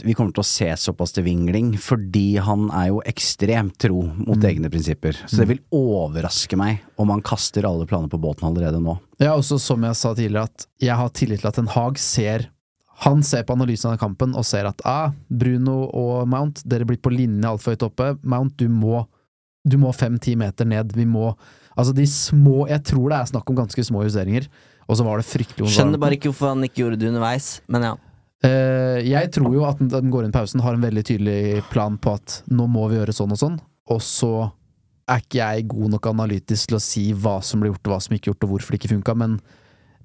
[0.03, 4.43] vi kommer til å se såpass til vingling, fordi han er jo ekstremt tro mot
[4.45, 5.15] egne prinsipper.
[5.31, 8.97] Så det vil overraske meg om han kaster alle planer på båten allerede nå.
[9.23, 12.49] Ja, også som jeg sa tidligere, at jeg har tillit til at en Hag ser
[13.05, 16.99] Han ser på analysen av kampen og ser at ah, Bruno og Mount, dere blir
[16.99, 18.11] på linje altfor høyt oppe.
[18.23, 19.05] Mount, du må
[19.69, 20.95] Du må fem-ti meter ned.
[20.97, 21.33] Vi må
[21.79, 24.49] Altså, de små Jeg tror det er snakk om ganske små justeringer,
[24.89, 25.71] og så var det fryktelig.
[25.71, 27.95] Skjønner bare ikke hvorfor han ikke gjorde det underveis, men ja.
[28.39, 32.15] Uh, jeg tror jo at den går inn pausen, har en veldig tydelig plan på
[32.19, 33.57] at nå må vi gjøre sånn og sånn,
[33.91, 34.33] og så
[35.09, 38.01] er ikke jeg god nok analytisk til å si hva som ble gjort, og hva
[38.05, 39.39] som ikke gjort, og hvorfor det ikke funka, men,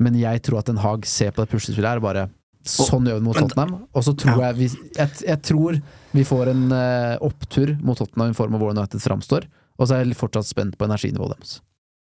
[0.02, 2.28] men jeg tror at Den Haag ser på det puslespillet her og bare
[2.63, 3.73] Sånn gjør vi mot Tottenham.
[3.93, 5.82] Og så tror jeg vi jeg, jeg tror
[6.13, 9.47] vi får en uh, opptur mot Tottenham i form av hvordan United framstår,
[9.78, 11.58] og så er jeg fortsatt spent på energinivået deres.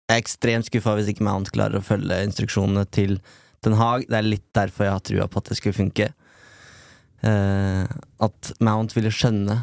[0.09, 3.17] Jeg er ekstremt skuffa hvis ikke Mount klarer å følge instruksjonene til
[3.63, 4.07] Den Haag.
[4.07, 6.09] Det er litt derfor jeg har trua på at det skulle funke.
[7.23, 7.83] Uh,
[8.23, 9.61] at Mount ville skjønne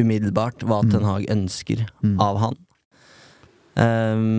[0.00, 0.90] umiddelbart hva Mm.
[0.92, 2.16] Ten Hag ønsker Mm.
[2.20, 2.56] av han.
[3.76, 4.38] Um,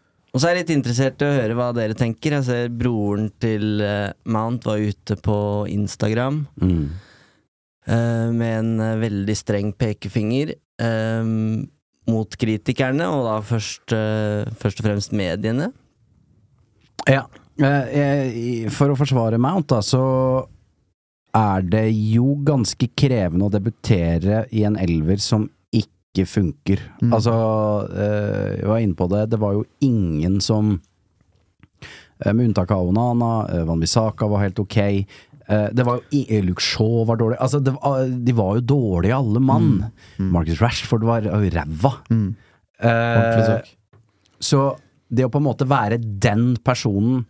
[0.31, 2.37] Og så er jeg litt interessert i å høre hva dere tenker.
[2.37, 9.35] Jeg ser broren til eh, Mount var ute på Instagram eh, med en eh, veldig
[9.35, 11.27] streng pekefinger uh,
[12.11, 15.69] mot kritikerne, og da først, uh, først og fremst mediene.
[17.09, 17.25] Ja.
[17.61, 20.01] Eh, For å forsvare Mount, da, så
[21.37, 25.47] er det jo ganske krevende å debutere i en elver som
[26.11, 26.81] ikke funker.
[27.01, 27.13] Mm.
[27.15, 27.33] Altså,
[27.95, 30.73] eh, jeg var inne på det, det var jo ingen som
[32.19, 34.77] eh, Med unntak av Onana, eh, Van Bissaka var helt ok.
[34.81, 37.37] Eh, Det var jo eh, Shaw var dårlig.
[37.39, 39.85] Altså, det var, de var jo dårlige alle mann.
[40.19, 41.93] Marcus Rashford var ræva.
[42.09, 42.35] Mm.
[42.81, 43.61] Eh,
[44.41, 44.75] så
[45.11, 47.25] det å på en måte være den personen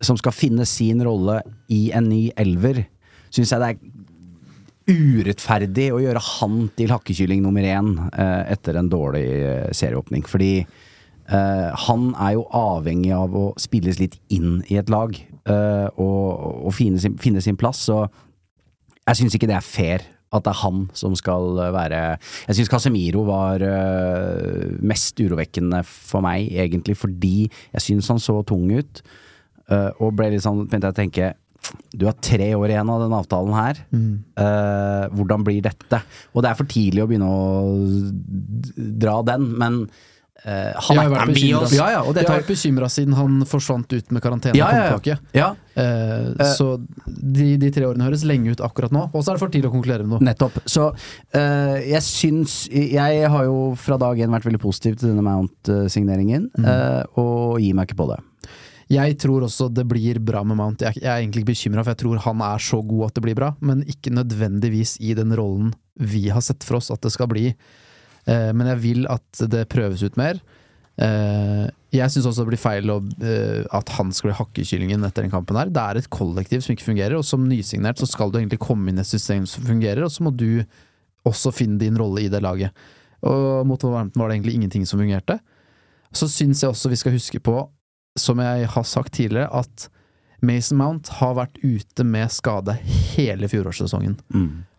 [0.00, 2.86] som skal finne sin rolle i en ny elver,
[3.30, 3.99] syns jeg det er
[4.90, 10.24] urettferdig å gjøre han til hakkekylling nummer én eh, etter en dårlig eh, serieåpning.
[10.28, 15.88] Fordi eh, han er jo avhengig av å spilles litt inn i et lag eh,
[15.94, 17.84] og, og finne, sin, finne sin plass.
[17.90, 18.02] Så
[19.06, 22.00] jeg syns ikke det er fair at det er han som skal være
[22.46, 28.38] Jeg syns Casemiro var øh, mest urovekkende for meg, egentlig, fordi jeg syns han så
[28.46, 29.02] tung ut.
[29.70, 31.26] og ble litt sånn begynte jeg å tenke
[31.94, 33.80] Du har tre år igjen av denne avtalen her.
[33.92, 34.12] Mm.
[34.38, 36.00] Uh, hvordan blir dette?
[36.34, 37.40] Og det er for tidlig å begynne å
[39.00, 42.48] dra den, men uh, han er ikke oss- Ja, ja, og det Jeg har vært
[42.50, 45.50] bekymra siden han forsvant ut med karantene Ja, ja, ja.
[45.76, 46.54] Eh, Eh.
[46.56, 46.74] så
[47.06, 49.70] de, de tre årene høres lenge ut akkurat nå, og så er det for tidlig
[49.70, 50.26] å konkludere med noe.
[50.26, 50.58] Nettopp.
[50.68, 50.90] Så
[51.32, 57.04] jeg syns Jeg har jo fra dag én vært veldig positiv til denne Mount-signeringen, øh,
[57.20, 58.18] og gir meg ikke på det.
[58.90, 60.82] Jeg tror også det blir bra med Mount.
[60.82, 63.22] Jeg, jeg er egentlig ikke bekymra, for jeg tror han er så god at det
[63.22, 67.12] blir bra, men ikke nødvendigvis i den rollen vi har sett for oss at det
[67.14, 67.52] skal bli.
[68.26, 70.42] Eh, men jeg vil at det prøves ut mer.
[71.00, 75.24] Eh, jeg syns også det blir feil å, eh, at han skal bli hakkekyllingen etter
[75.24, 75.70] den kampen her.
[75.70, 78.90] Det er et kollektiv som ikke fungerer, og som nysignert så skal du egentlig komme
[78.90, 80.64] inn i et system som fungerer, og så må du
[81.28, 82.74] også finne din rolle i det laget.
[83.22, 85.38] Og mot Wolverhampton var det egentlig ingenting som fungerte.
[86.16, 87.60] Så syns jeg også vi skal huske på,
[88.18, 89.88] som jeg har sagt tidligere, at
[90.40, 92.74] Mason Mount har vært ute med skade
[93.14, 94.18] hele fjorårssesongen.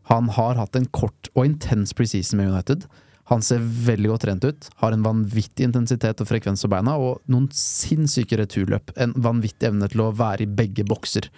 [0.09, 2.87] Han har hatt en kort og intens preseason med United.
[3.29, 7.21] Han ser veldig godt trent ut, har en vanvittig intensitet og frekvens på beina, og
[7.31, 8.91] noen sinnssyke returløp.
[8.97, 11.29] En vanvittig evne til å være i begge bokser.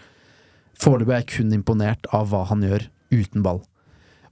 [0.80, 3.62] Foreløpig er jeg kun imponert av hva han gjør uten ball.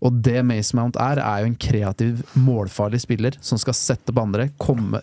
[0.01, 4.23] Og det Mace Mount er, er jo en kreativ, målfarlig spiller som skal sette på
[4.23, 5.01] andre, komme,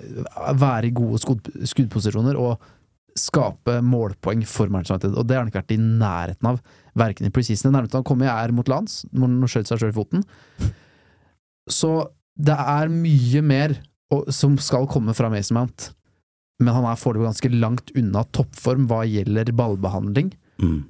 [0.58, 2.58] være i gode skudd, skuddposisjoner og
[3.18, 5.18] skape målpoeng for Manchester United.
[5.18, 6.58] Og det har han ikke vært i nærheten av,
[6.98, 7.68] verken i preseason.
[7.68, 10.26] Det nærmeste han kommer, er mot lands, når han skjøt seg sjøl i foten.
[11.70, 11.92] Så
[12.38, 13.78] det er mye mer
[14.32, 15.90] som skal komme fra Mason Mount,
[16.62, 20.32] men han er foreløpig ganske langt unna toppform hva gjelder ballbehandling.
[20.62, 20.80] Mm.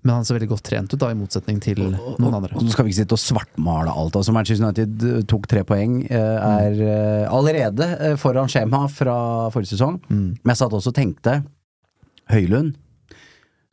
[0.00, 2.54] Men han ser veldig godt trent ut, da, i motsetning til noen andre.
[2.56, 4.16] Og nå skal vi ikke sitte og svartmale alt.
[4.16, 7.28] Altså Manchester United eh, tok tre poeng, eh, er mm.
[7.36, 9.18] allerede eh, foran skjema fra
[9.52, 10.00] forrige sesong.
[10.08, 10.26] Mm.
[10.40, 11.36] Men jeg satt også og tenkte
[12.30, 12.74] Høylund,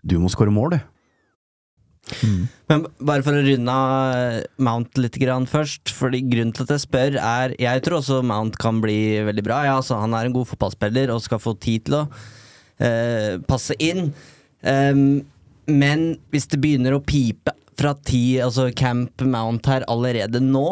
[0.07, 0.85] du må skåre mål, du.
[2.71, 6.83] Men bare for å runde av Mount litt grann først, fordi grunnen til at jeg
[6.85, 9.61] spør er Jeg tror også Mount kan bli veldig bra.
[9.67, 12.03] Ja, altså, han er en god fotballspiller og skal få tid til å
[12.79, 14.11] eh, passe inn.
[14.67, 15.25] Ehm,
[15.67, 20.69] men hvis det begynner å pipe fra ti, altså Camp Mount her allerede nå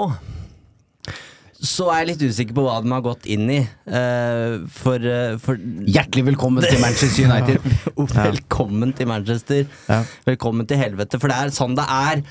[1.65, 3.59] så er jeg litt usikker på hva de har gått inn i.
[3.87, 7.69] Uh, for, uh, for Hjertelig velkommen til Manchester United.
[8.29, 9.63] Velkommen til Manchester.
[9.89, 10.01] Ja.
[10.27, 11.19] Velkommen til helvete.
[11.21, 12.21] For det er sånn det er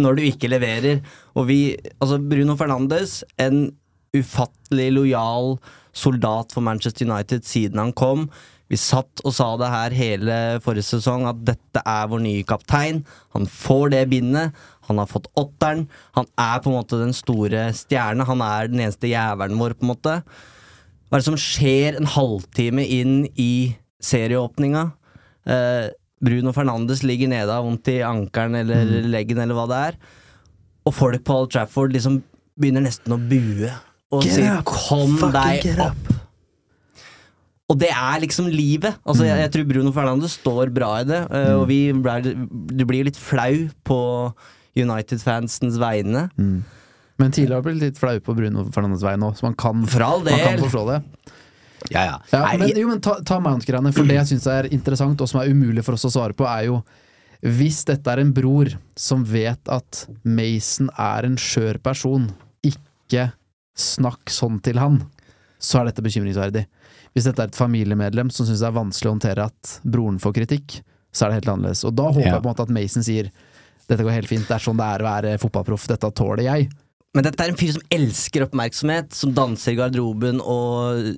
[0.00, 1.04] når du ikke leverer.
[1.36, 1.60] Og vi
[2.00, 3.68] Altså, Bruno Fernandes, en
[4.16, 5.54] ufattelig lojal
[5.96, 8.28] soldat for Manchester United siden han kom.
[8.70, 13.02] Vi satt og sa det her hele forrige sesong, at dette er vår nye kaptein.
[13.34, 14.54] Han får det bindet.
[14.86, 15.88] Han har fått åtteren.
[16.14, 18.26] Han er på en måte den store stjerne.
[18.28, 20.14] Han er den eneste jævelen vår, på en måte.
[21.10, 23.74] Hva er det som skjer en halvtime inn i
[24.06, 24.86] serieåpninga?
[25.50, 25.90] Eh,
[26.22, 30.00] Bruno Fernandes ligger nede av vondt i ankelen eller leggen eller hva det er.
[30.86, 32.20] Og folk på Old Trafford liksom
[32.60, 33.72] begynner nesten å bue
[34.10, 36.19] og sier 'kom deg opp'.
[37.70, 38.98] Og det er liksom livet.
[39.06, 42.34] Altså, jeg, jeg tror Bruno Fernandes står bra i det, eh, og vi ble,
[42.74, 44.00] du blir jo litt flau på
[44.78, 46.26] United-fansens vegne.
[47.20, 49.84] Men tidligere har du blitt litt flau på Bruno Fernandes vegne òg, så man kan,
[49.84, 50.98] man kan forstå det.
[51.90, 52.16] Ja, ja.
[52.32, 55.40] Ja, men, jo, men ta, ta Mount-greiene, for det jeg syns er interessant, og som
[55.40, 56.82] er umulig for oss å svare på, er jo
[57.40, 58.68] Hvis dette er en bror
[59.00, 62.26] som vet at Mason er en skjør person,
[62.60, 63.30] ikke
[63.72, 64.98] snakk sånn til han,
[65.56, 66.66] så er dette bekymringsverdig.
[67.14, 70.36] Hvis dette er et familiemedlem som syns det er vanskelig å håndtere at broren får
[70.38, 70.80] kritikk,
[71.10, 71.84] så er det helt annerledes.
[71.88, 72.34] Og da håper Ja.
[72.36, 73.30] jeg på en måte at Mason sier
[73.88, 76.68] dette går helt fint, det er sånn det er å være fotballproff, dette tåler jeg.
[77.12, 81.16] Men dette er en fyr som elsker oppmerksomhet, som danser i garderoben og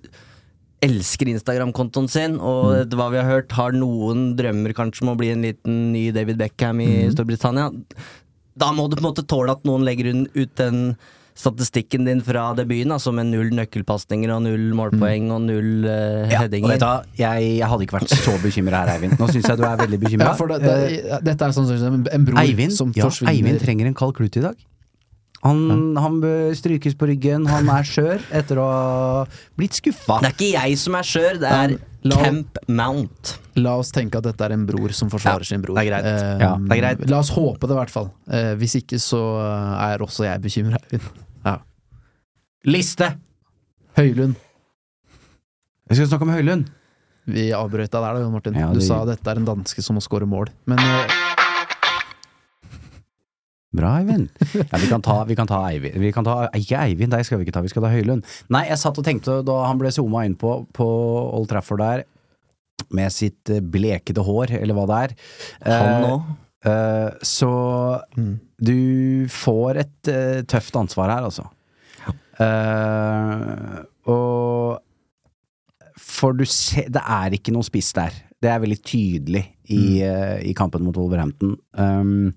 [0.83, 5.19] elsker Instagram-kontoen sin, og etter hva vi har hørt, har noen drømmer kanskje om å
[5.21, 7.69] bli en liten ny David Beckham i Storbritannia.
[8.59, 10.97] Da må du på en måte tåle at noen legger ut den
[11.39, 16.27] statistikken din fra debuten, altså med null nøkkelpasninger og null målpoeng og null uh, ja,
[16.27, 16.75] og headinger.
[16.75, 19.17] vet du, jeg, jeg hadde ikke vært så bekymra her, Eivind.
[19.21, 20.35] Nå syns jeg du er veldig bekymra.
[20.35, 23.89] Ja, det, det, dette er sånn, en, en bror Eivind, som ja, forsvinner Eivind trenger
[23.89, 24.59] en kald klut i dag.
[25.43, 29.23] Han, han bør strykes på ryggen, han er skjør etter å ha
[29.59, 30.21] blitt skuffa.
[30.23, 31.73] Det er ikke jeg som er skjør, det er
[32.07, 33.33] La- Camp Mount.
[33.59, 35.75] La oss tenke at dette er en bror som forsvarer Ja, sin bror.
[35.79, 36.07] det er greit.
[36.07, 37.03] Eh, Ja, det er greit.
[37.11, 38.09] La oss håpe det, i hvert fall.
[38.31, 39.19] Eh, hvis ikke, så
[39.83, 40.79] er også jeg bekymra.
[41.45, 41.57] Ja.
[42.71, 43.11] Liste!
[43.99, 44.37] Høylund.
[45.91, 46.69] Vi skal snakke om Høylund.
[47.27, 48.55] Vi avbrøt deg der, da, Jon Martin.
[48.59, 50.49] Ja, Du det- sa dette er en danske som må score mål.
[50.67, 51.32] Men eh,
[53.73, 54.29] Bra, Eivind.
[54.55, 55.95] Ja, vi kan ta, vi kan ta Eivind.
[56.03, 58.27] Vi kan ta, ikke Eivind, deg skal vi ikke ta, vi skal ta Høylund.
[58.53, 60.87] Nei, jeg satt og tenkte da han ble zooma inn på, på
[61.39, 62.05] Old Trafford der,
[62.93, 65.17] med sitt eh, blekede hår, eller hva det er.
[65.73, 66.07] Han
[66.63, 67.53] Eh, eh, så
[68.17, 68.35] Mm.
[68.61, 71.49] du får et eh, tøft ansvar her, altså.
[72.43, 74.81] Eh, og
[76.03, 78.15] For du ser Det er ikke noe spiss der.
[78.43, 81.57] Det er veldig tydelig i, eh, i kampen mot Wolverhampton.
[81.79, 82.33] Um,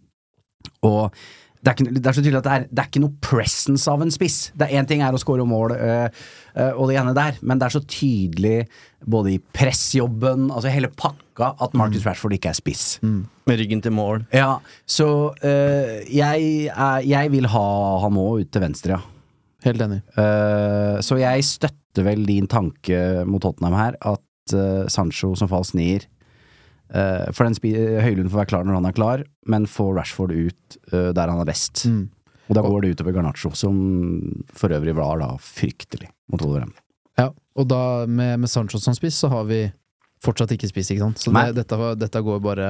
[0.85, 1.15] og
[1.65, 3.89] det er, ikke, det er så tydelig at det er, det er ikke noe presence
[3.89, 4.51] av en spiss.
[4.53, 6.03] Det er Én ting er å score mål øh,
[6.53, 8.67] øh, og det ene der, men det er så tydelig
[9.01, 12.85] både i pressjobben, altså hele pakka, at Marcus Rashford ikke er spiss.
[13.01, 14.27] Med ryggen til mål.
[14.33, 16.69] Ja, så øh, jeg,
[17.09, 17.67] jeg vil ha
[18.05, 19.41] han nå ut til venstre, ja.
[19.65, 20.03] helt enig.
[20.13, 25.79] Uh, så jeg støtter vel din tanke mot Tottenham her, at uh, Sancho som falsk
[25.81, 26.05] nier
[26.93, 30.77] eh, For den Høylund får være klar når han er klar, men får Rashford ut
[30.93, 31.85] uh, der han er best.
[31.89, 32.09] Mm.
[32.45, 33.77] Og da går det utover Garnaccio, som
[34.53, 36.83] for øvrig var da fryktelig mot Wolverhampton.
[37.17, 39.63] Ja, og da med, med Sancho som spiss, så har vi
[40.25, 41.21] fortsatt ikke spiss, ikke sant.
[41.21, 42.69] Så det, dette, dette går bare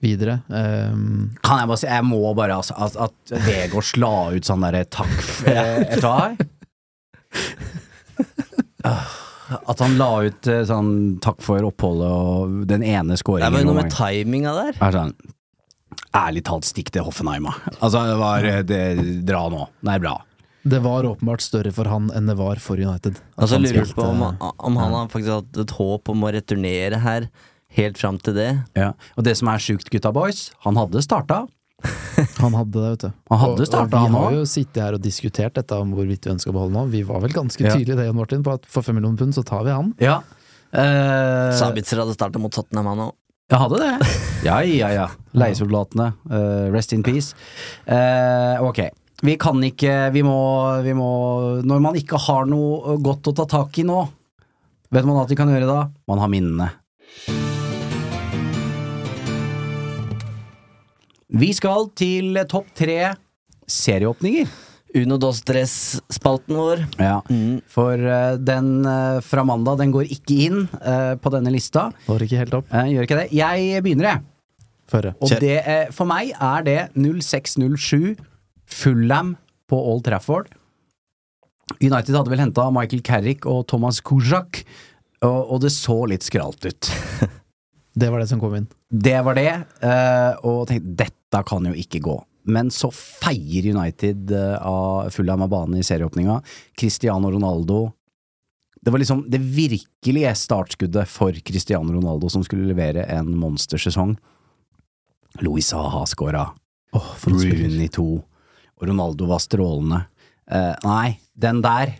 [0.00, 0.40] videre.
[0.48, 4.64] Um, Kan jeg bare si, jeg må bare altså, at, at Vegårs la ut sånn
[4.64, 6.34] derre takk for Vet du hva?
[9.66, 13.66] At han la ut eh, sånn takk for oppholdet og den ene Det var jo
[13.68, 14.78] noe med timinga der.
[14.80, 15.14] er sånn
[16.14, 17.46] Ærlig talt, stikk til Hoffenheim.
[17.78, 18.80] Altså, det var det,
[19.26, 19.66] Dra nå.
[19.82, 20.16] Det er bra.
[20.62, 23.18] det var åpenbart større for han enn det var for United.
[23.38, 24.24] Altså jeg lurer på om,
[24.58, 27.28] om han har faktisk hatt et håp om å returnere her
[27.78, 28.50] helt fram til det.
[28.76, 28.90] Ja.
[29.16, 31.44] Og det som er sjukt, gutta boys, han hadde starta.
[32.40, 33.12] Han hadde det, vet du.
[33.30, 35.92] Han hadde Og- startet, og han Vi har jo sittet her og diskutert dette om
[35.96, 36.82] hvorvidt vi ønsker å beholde nå.
[36.92, 37.72] Vi var vel ganske Ja.
[37.74, 39.94] tydelige det, Jan Martin, på at for fem millioner pund så tar vi han.
[39.98, 40.20] Ja.
[40.72, 43.12] Eh, Sabitzer hadde starta mot Tottenham, han òg.
[43.50, 44.08] Jeg hadde det.
[44.46, 45.08] Ja, ja, ja.
[45.34, 46.14] Leiesoldatene.
[46.30, 47.34] Uh, rest in peace.
[47.88, 48.88] Uh, ok.
[49.22, 53.44] Vi kan ikke vi må, vi må Når man ikke har noe godt å ta
[53.44, 54.08] tak i nå,
[54.90, 55.90] vet man hva de kan gjøre da?
[56.08, 56.70] Man har minnene.
[61.30, 63.12] Vi skal til topp tre
[63.70, 64.48] serieåpninger.
[64.98, 66.80] Uno dos tres-spalten vår.
[66.98, 67.60] Ja, Mm.
[67.70, 71.92] For uh, den uh, fra mandag, den går ikke inn uh, på denne lista.
[72.08, 72.66] Går ikke helt opp.
[72.74, 73.28] Gjør ikke det.
[73.30, 74.24] Jeg begynner, jeg.
[74.90, 75.14] Føre.
[75.22, 75.60] Og det,
[75.94, 78.16] for meg er det 0607
[78.66, 79.36] Fulham
[79.70, 80.50] på Old Trafford.
[81.78, 84.64] United hadde vel henta Michael Carrick og Thomas Kujak,
[85.22, 86.90] og, og det så litt skralt ut.
[88.00, 88.68] Det var det som kom inn.
[88.90, 89.50] Det var det,
[89.82, 92.16] eh, og tenkte dette kan jo ikke gå.
[92.50, 96.40] Men så feier United eh, av Fulham av banen i serieåpninga.
[96.74, 97.92] Cristiano Ronaldo
[98.80, 104.14] Det var liksom det virkelige startskuddet for Cristiano Ronaldo, som skulle levere en monstersesong.
[105.44, 106.46] Louis Saha skåra.
[106.96, 107.10] Oh.
[107.26, 108.24] Rooney to.
[108.80, 110.06] og Ronaldo var strålende.
[110.50, 111.92] Eh, nei, den der,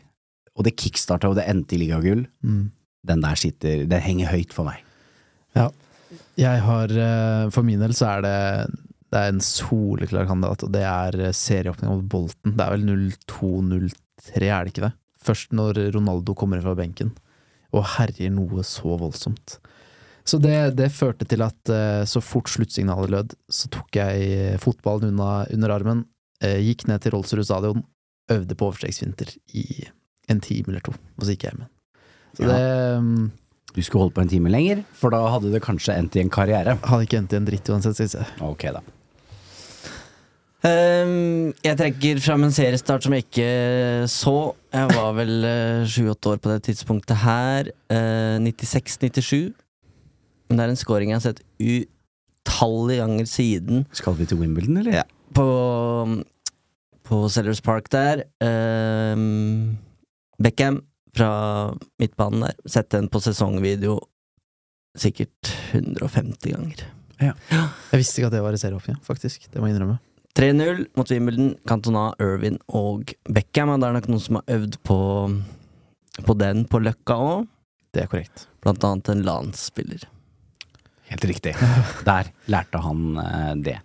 [0.56, 2.70] og det kickstarta og det endte i ligagull, Mm.
[3.06, 4.80] den der sitter Den henger høyt for meg.
[5.54, 5.68] Ja.
[6.36, 8.70] Jeg har eh, For min del så er det
[9.10, 12.54] Det er en soleklar kandidat, og det er eh, serieåpning mot Bolten.
[12.56, 14.92] Det er vel 0-2-0-3, er det ikke det?
[15.20, 17.10] Først når Ronaldo kommer fra benken
[17.76, 19.58] og herjer noe så voldsomt.
[20.26, 25.12] Så det, det førte til at eh, så fort sluttsignalet lød, så tok jeg fotballen
[25.14, 26.04] unna, under armen,
[26.42, 27.84] eh, gikk ned til Rolsrud stadion,
[28.30, 29.66] øvde på overstreksvinter i
[30.30, 31.74] en time eller to, og så gikk jeg hjem igjen.
[32.38, 32.50] Så Ja.
[32.54, 33.30] det mm,
[33.74, 36.30] Du skulle holdt på en time lenger, for da hadde det kanskje endt i en
[36.30, 36.76] karriere.
[36.82, 38.24] hadde ikke endt i en dritt uansett, vi se.
[38.42, 38.82] Ok, da.
[40.66, 43.50] Ehm, jeg trekker fram en seriestart som jeg ikke
[44.12, 44.36] så.
[44.74, 45.46] Jeg var vel
[45.88, 47.70] sju-åtte år på det tidspunktet her.
[47.92, 49.54] Uh, 96-97.
[50.50, 53.86] Men det er en scoring jeg har sett utallige ganger siden.
[53.96, 55.00] Skal vi til Wimbledon, eller?
[55.00, 55.06] Ja.
[55.34, 55.46] På,
[57.06, 58.26] på Sellers Park der.
[58.44, 59.78] Ehm,
[60.42, 60.82] Beckham
[61.16, 61.32] fra
[62.00, 62.56] midtbanen der.
[62.68, 64.00] Sett den på sesongvideo
[64.98, 66.86] sikkert 150 ganger.
[67.20, 69.44] Jeg visste ikke at det var i serieåpning, faktisk.
[69.52, 70.00] Det må jeg innrømme.
[70.38, 73.72] 3-0 mot Wimbledon, Cantona, Irvin og Beckham.
[73.74, 74.98] Og det er nok noen som har øvd på,
[76.26, 77.48] på den på Løkka òg.
[77.90, 78.46] Det er korrekt.
[78.62, 80.06] Blant annet en LAN-spiller.
[81.10, 81.56] Helt riktig.
[82.06, 83.80] Der lærte han eh, det.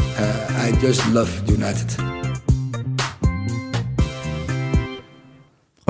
[0.00, 2.00] I just love United.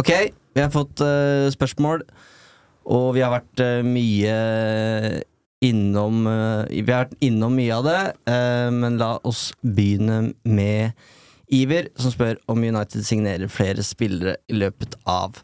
[0.01, 0.11] Ok,
[0.55, 2.03] vi har fått uh, spørsmål,
[2.89, 4.37] og vi har vært mye
[5.65, 8.01] innom eh, Vi har vært innom mye av det,
[8.33, 10.97] eh, men la oss begynne med
[11.51, 15.41] Iver, som spør om United signerer flere spillere i løpet av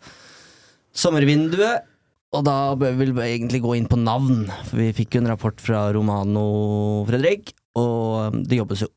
[0.96, 1.88] sommervinduet.
[2.36, 5.62] Og da bør vi egentlig gå inn på navn, for vi fikk jo en rapport
[5.62, 6.46] fra Romano
[7.08, 8.92] Fredrik, og eh, det jobbes jo.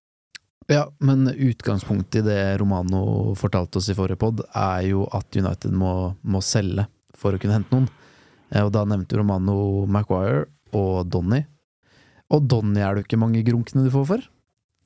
[0.70, 5.74] Ja, men utgangspunktet i det Romano fortalte oss i forrige pod, er jo at United
[5.74, 6.86] må, må selge
[7.18, 7.90] for å kunne hente noen.
[8.60, 10.46] Og da nevnte Romano Maguire
[10.76, 11.44] og Donny.
[12.30, 14.28] Og Donny er det jo ikke mange grunkene du får for.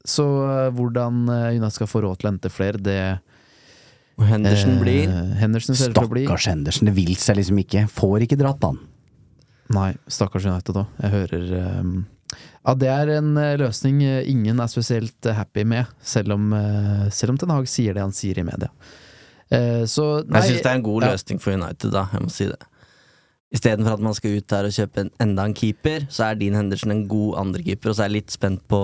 [0.03, 2.97] Så eh, hvordan eh, United skal få råd til å hente flere, det
[4.19, 7.85] Og Henderson eh, blir Henderson Stakkars Henderson, det vil seg liksom ikke.
[7.91, 8.81] Får ikke dratt han.
[9.73, 10.97] Nei, stakkars United òg.
[10.99, 11.45] Jeg hører
[11.79, 11.93] um,
[12.33, 16.51] Ja, det er en eh, løsning eh, ingen er spesielt eh, happy med, selv om,
[16.51, 18.71] uh, selv om Ten Hag sier det han sier i media.
[19.53, 21.13] Uh, Så nei Jeg syns det er en god ja.
[21.13, 22.07] løsning for United, da.
[22.11, 22.59] Jeg må si det.
[23.53, 26.55] Istedenfor at man skal ut der og kjøpe en, enda en keeper, så er Dean
[26.57, 28.81] Henderson en god andrekeeper, og så er jeg litt spent på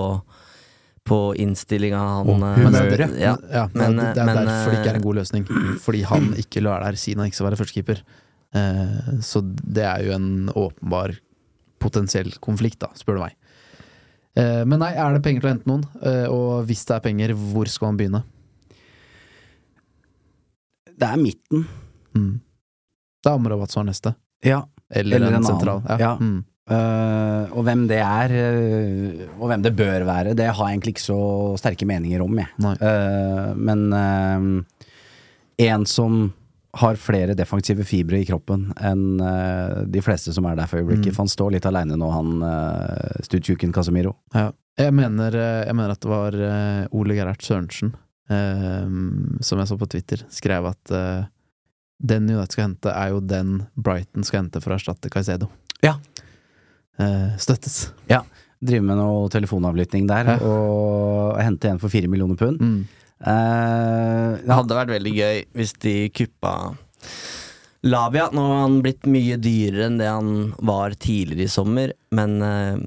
[1.09, 2.91] på innstillinga han oh, Humøret.
[2.91, 5.05] Det, er- Ja, ja, men, det, det er men, derfor det ikke er en eh,
[5.07, 5.45] god løsning.
[5.81, 8.03] Fordi han ikke lar der siden han ikke skal være førstekeeper.
[8.59, 11.15] Eh, så det er jo en åpenbar
[11.81, 13.33] potensiell konflikt, da, spør du meg.
[14.37, 15.87] Eh, men nei, er det penger til å hente noen?
[16.03, 18.21] Eh, og hvis det er penger, hvor skal man begynne?
[20.99, 21.65] Det er midten.
[22.13, 22.33] Mm.
[23.23, 24.13] Det er Amrabat som er neste.
[24.45, 24.63] Ja.
[24.89, 25.83] Eller, Eller en, en sentral.
[25.87, 25.99] Ja.
[25.99, 26.13] Ja.
[26.19, 26.39] Mm.
[26.69, 30.93] Uh, og hvem det er, uh, og hvem det bør være, det har jeg egentlig
[30.95, 31.21] ikke så
[31.57, 32.75] sterke meninger om, jeg.
[32.85, 33.87] Eh, men
[35.59, 36.19] en som
[36.79, 39.17] har flere defensive fibre i kroppen enn
[39.89, 41.09] de fleste som er der for øyeblikket.
[41.09, 41.15] Mm.
[41.15, 44.13] For han står litt aleine nå, han uh, Stutjuken Casemiro.
[44.37, 44.51] Ja.
[44.79, 45.33] Jeg, mener,
[45.65, 46.37] jeg mener at det var
[46.95, 47.89] Ole Gerhard Sørensen,
[48.29, 50.93] som jeg så på Twitter, skrev at
[52.01, 55.49] den United skal hente, er jo den Brighton skal hente for å erstatte Caicedo.
[55.83, 55.97] Ja.
[56.99, 57.91] Eh, støttes.
[58.59, 60.37] Driver med noe telefonavlytting der, Ja.
[60.43, 62.59] og hente en for fire millioner pund.
[62.59, 62.85] Mm.
[63.21, 66.75] Eh, Det hadde vært veldig gøy hvis de kuppa
[67.87, 68.29] Lavia.
[68.35, 72.77] Nå har han blitt mye dyrere enn det han var tidligere i sommer, men eh,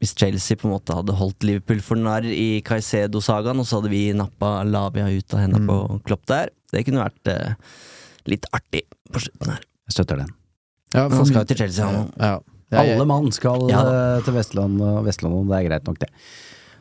[0.00, 3.90] hvis Chelsea på en måte hadde holdt Liverpool for narr i Caicedo-sagaen, og så hadde
[3.92, 5.68] vi nappa Lavia ut av hendene Mm.
[5.68, 7.54] på Klopp der, det kunne vært eh,
[8.30, 9.64] litt artig på slutten her.
[9.88, 10.30] jeg støtter den.
[10.94, 12.08] Ja, for, han skal jo til Chelsea, han.
[12.16, 12.36] Ja.
[12.68, 16.10] Ja, Alle mann skal Ja eh, til Vestland og Vestlandet, det er greit nok, det.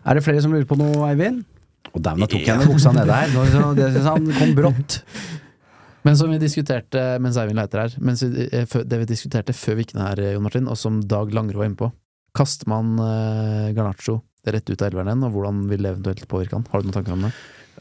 [0.08, 1.46] Er det flere som lurer på noe, Eivind?
[1.94, 3.32] Og dæven, da tok jeg ned buksa nede her.
[3.78, 5.00] Det syns han kom brått.
[6.08, 9.76] Men som vi diskuterte mens Eivind leter her, mens vi, eh, det vi diskuterte før
[9.76, 11.90] vi gikk ned her, eh, Jon Martin, og som Dag Langerud var inne på,
[12.38, 16.56] kaster man eh, Garnaccio rett ut av elveren igjen, og hvordan vil det eventuelt påvirke
[16.56, 16.68] han?
[16.72, 17.34] Har du noen tanker om det?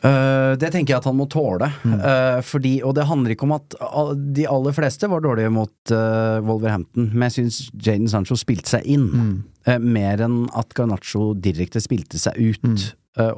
[0.05, 1.68] Eh, det tenker jeg at han må tåle.
[1.86, 1.97] Mm.
[2.01, 5.94] Uh, fordi, og det handler ikke om at uh, de aller fleste var dårlige mot
[5.94, 9.07] eh, Wolverhampton, men jeg syns Jaden Sancho spilte seg inn.
[9.07, 9.36] Mm.
[9.82, 12.66] mer enn at Garnaccio direkte spilte seg ut.
[12.66, 12.82] Mm.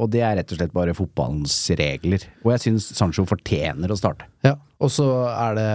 [0.03, 2.27] Og det er rett og slett bare fotballens regler.
[2.43, 4.27] Og jeg syns Sancho fortjener å starte.
[4.45, 5.71] Ja, og så er det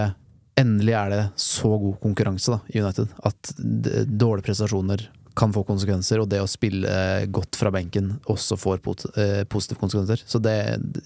[0.54, 5.00] Endelig er det så god konkurranse da, i United at dårlige prestasjoner
[5.36, 6.90] kan få konsekvenser, og det å spille
[7.34, 10.22] godt fra benken også får pot eh, positive konsekvenser.
[10.26, 10.56] Så det,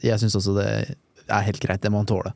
[0.05, 0.69] jeg syns også det
[1.29, 2.35] er helt greit, det må han tåle.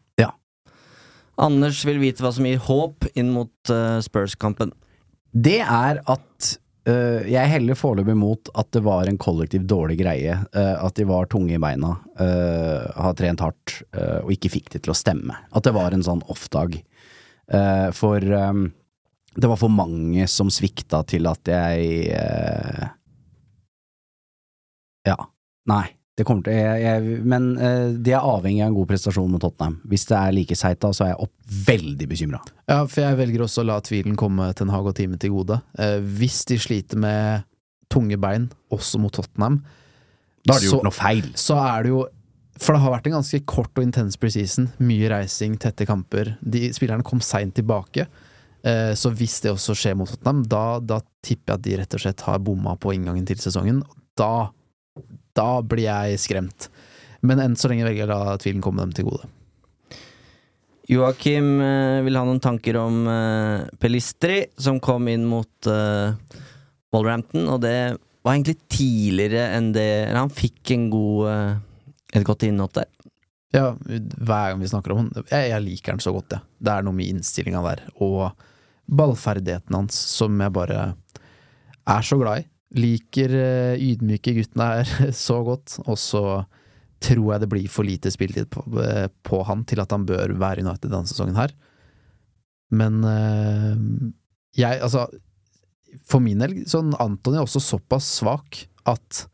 [1.43, 4.75] Anders vil vite hva som gir håp inn mot eh, Spurs-kampen.
[5.33, 10.33] Det er at Uh, jeg heller foreløpig mot at det var en kollektiv dårlig greie.
[10.51, 14.81] Uh, at de var tunge i beina, uh, har trent hardt og ikke fikk det
[14.83, 15.37] til å stemme.
[15.55, 16.75] At det var en sånn off-dag.
[17.53, 18.71] Eh, for øhm,
[19.35, 22.89] det var for mange som svikta til at jeg eh,
[25.09, 25.17] Ja.
[25.71, 25.87] Nei.
[26.13, 29.41] Det kommer til jeg, jeg, Men eh, de er avhengig av en god prestasjon mot
[29.41, 29.79] Tottenham.
[29.89, 32.41] Hvis det er like seigt da, så er jeg opp veldig bekymra.
[32.69, 35.57] Ja, for jeg velger også å la tvilen komme Ten Hag og teamet til gode.
[35.81, 37.47] Eh, hvis de sliter med
[37.93, 39.63] tunge bein, også mot Tottenham,
[40.45, 41.33] Da har de så- gjort noe feil.
[41.35, 42.07] så er det jo
[42.59, 44.69] For det har vært en ganske kort og intens preseason.
[44.79, 46.37] Mye reising, tette kamper.
[46.45, 48.07] De Spillerne kom seint tilbake.
[48.63, 51.97] Eh, så hvis det også skjer mot Tottenham, da, da tipper jeg at de rett
[51.99, 53.83] og slett har bomma på inngangen til sesongen.
[54.19, 54.51] Da,
[55.39, 56.69] da blir jeg skremt.
[57.27, 59.31] Men enn så lenge velger jeg å la tvilen komme dem til gode.
[60.91, 65.71] Joakim eh, vil ha noen tanker om eh, Pelistri, som kom inn mot
[66.93, 67.77] Wolverhampton, og det
[68.23, 71.31] var egentlig tidligere enn det han fikk en god
[72.13, 72.91] et godt innhopp der.
[73.53, 76.45] Ja, hver gang vi snakker om han Jeg, jeg liker han så godt, jeg.
[76.63, 78.31] Det er noe med innstillinga der, og
[78.91, 80.81] ballferdigheten hans som jeg bare
[81.89, 82.49] er så glad i.
[82.83, 84.93] Liker eh, ydmyke gutten her
[85.27, 86.25] så godt, og så
[87.03, 90.37] tror jeg det blir for lite spilletid på, eh, på han til at han bør
[90.41, 91.55] være United denne sesongen her.
[92.73, 93.83] Men eh,
[94.57, 95.07] jeg, altså
[96.09, 99.27] For min del, sånn Antony er også såpass svak at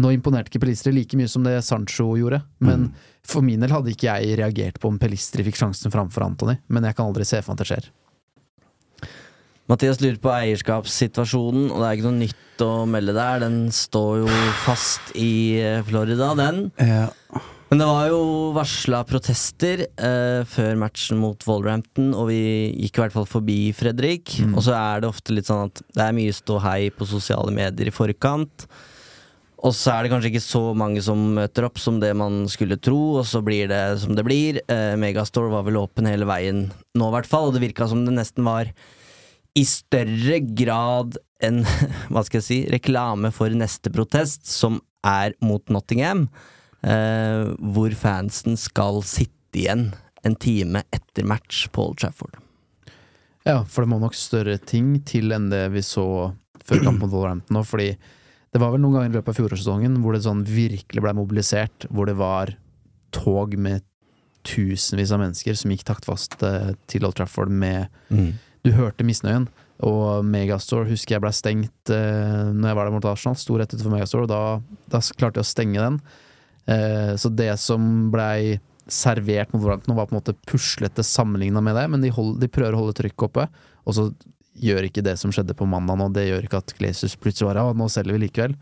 [0.00, 2.92] nå imponerte ikke Pelistri like mye som det Sancho gjorde, men
[3.26, 6.86] for min del hadde ikke jeg reagert på om Pelistri fikk sjansen framfor Antony, men
[6.86, 7.88] jeg kan aldri se for meg at det skjer.
[9.70, 13.38] Mathias lurer på eierskapssituasjonen, og det er ikke noe nytt å melde der.
[13.44, 16.64] Den står jo fast i eh, Florida, den.
[16.82, 17.06] Ja.
[17.70, 18.22] Men det var jo
[18.56, 22.40] varsla protester eh, før matchen mot Wolverhampton, og vi
[22.82, 24.34] gikk i hvert fall forbi Fredrik.
[24.42, 24.56] Mm.
[24.58, 27.92] Og så er det ofte litt sånn at det er mye ståhei på sosiale medier
[27.92, 28.66] i forkant.
[29.60, 32.80] Og så er det kanskje ikke så mange som møter opp som det man skulle
[32.82, 34.64] tro, og så blir det som det blir.
[34.66, 38.02] Eh, Megastore var vel åpen hele veien nå, i hvert fall, og det virka som
[38.02, 38.74] det nesten var
[39.58, 41.62] i større grad enn
[42.12, 46.26] hva skal jeg si, reklame for neste protest, som er mot Nottingham,
[46.84, 49.88] eh, hvor fansen skal sitte igjen
[50.26, 52.36] en time etter match på Old Trafford.
[53.48, 56.04] Ja, for det må nok større ting til enn det vi så
[56.60, 57.94] før kampen mot Wolverhampton nå, fordi
[58.50, 61.86] det var vel noen ganger i løpet av fjorårssesongen hvor det sånn virkelig ble mobilisert,
[61.88, 62.52] hvor det var
[63.14, 63.86] tog med
[64.46, 67.88] tusenvis av mennesker som gikk taktfast eh, til Old Trafford med
[68.66, 69.48] Du hørte misnøyen.
[69.86, 73.38] Og Megastore husker jeg ble stengt eh, Når jeg var der mot Arsenal.
[73.40, 74.42] Sto rett utenfor Megastore, og da,
[74.92, 76.00] da klarte jeg å stenge den.
[76.70, 78.58] Eh, så det som blei
[78.90, 82.50] servert mot Wolverhampton, var på en måte puslete sammenligna med det, men de, hold, de
[82.50, 83.46] prøver å holde trykket oppe,
[83.86, 84.08] og så
[84.60, 87.60] gjør ikke det som skjedde på mandag nå, det gjør ikke at Glacius plutselig var
[87.62, 88.56] ja, nå selger vi likevel.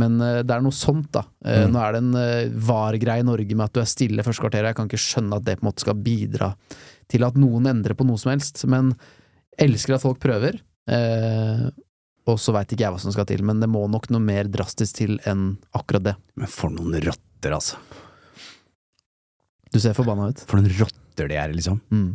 [0.00, 1.26] Men eh, det er noe sånt, da.
[1.44, 1.74] Eh, Mm.
[1.74, 4.70] Nå er det en uh, var-greie i Norge med at du er stille første kvarteret.
[4.70, 6.52] Jeg kan ikke skjønne at det på en måte skal bidra
[7.10, 8.62] til at noen endrer på noe som helst.
[8.70, 8.94] Men
[9.62, 10.60] elsker at folk prøver.
[10.90, 11.66] Eh,
[12.30, 14.50] og så veit ikke jeg hva som skal til, men det må nok noe mer
[14.52, 16.16] drastisk til enn akkurat det.
[16.38, 17.80] Men for noen rotter, altså.
[19.70, 20.42] Du ser forbanna ut.
[20.50, 21.80] For noen rotter de er, liksom.
[21.94, 22.10] Mm.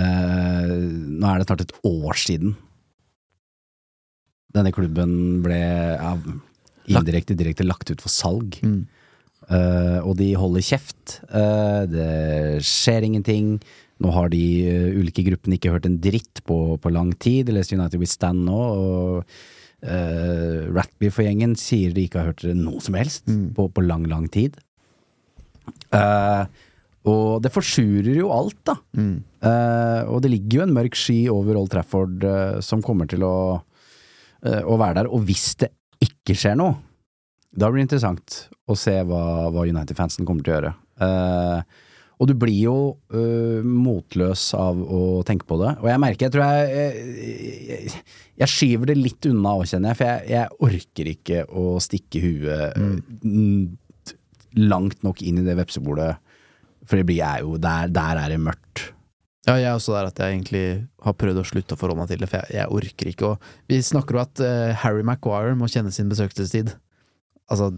[0.00, 0.76] Eh,
[1.20, 2.56] nå er det snart et år siden
[4.54, 6.12] denne klubben ble ja,
[6.86, 8.58] indirekte direkte lagt ut for salg.
[8.62, 8.84] Mm.
[9.50, 11.18] Eh, og de holder kjeft.
[11.26, 12.10] Eh, det
[12.64, 13.56] skjer ingenting.
[14.02, 17.48] Nå har de uh, ulike gruppene ikke hørt en dritt på, på lang tid.
[17.48, 19.18] Jeg leste United We Stand nå, og
[19.86, 24.58] uh, Ratcliffe-gjengen sier de ikke har hørt noe som helst på, på lang, lang tid.
[25.94, 26.44] Uh,
[27.08, 28.78] og det forsurer jo alt, da.
[28.96, 29.14] Mm.
[29.44, 33.22] Uh, og det ligger jo en mørk sky over Old Trafford uh, som kommer til
[33.28, 33.36] å,
[34.44, 35.12] å være der.
[35.12, 35.70] Og hvis det
[36.04, 36.80] ikke skjer noe,
[37.54, 40.72] da blir det interessant å se hva, hva United-fansen kommer til å gjøre.
[41.04, 41.82] Eh,
[42.24, 42.76] og du blir jo
[43.12, 45.74] uh, motløs av å tenke på det.
[45.82, 47.18] Og jeg merker, jeg tror jeg Jeg,
[47.68, 48.04] jeg,
[48.40, 49.98] jeg skyver det litt unna òg, kjenner jeg.
[49.98, 53.60] For jeg, jeg orker ikke å stikke huet mm,
[54.64, 56.14] langt nok inn i det vepsebordet.
[56.88, 58.88] For det blir jeg jo Der, der er det mørkt.
[59.44, 60.64] Ja, jeg er også der at jeg egentlig
[61.04, 63.34] har prøvd å slutte å forholde meg til det, for jeg, orker ikke å
[63.68, 66.72] Vi snakker jo at uh, Harry Maguire må kjenne sin besøkelsestid.
[67.52, 67.74] Altså,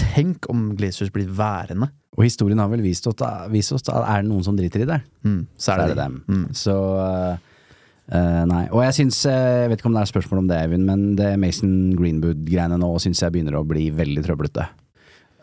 [0.00, 1.90] tenk om Glaciers blir værende.
[2.16, 5.42] Og historien har vel vist oss, at er det noen som driter i det, Mm,
[5.58, 6.16] så er det, det dem.
[6.30, 6.44] Mm.
[6.54, 8.64] Så uh, nei.
[8.70, 11.06] Og jeg syns eh, Jeg vet ikke om det er spørsmål om det, Eivind, men
[11.18, 14.68] det Mason Greenwood-greiene nå syns jeg begynner å bli veldig trøblete.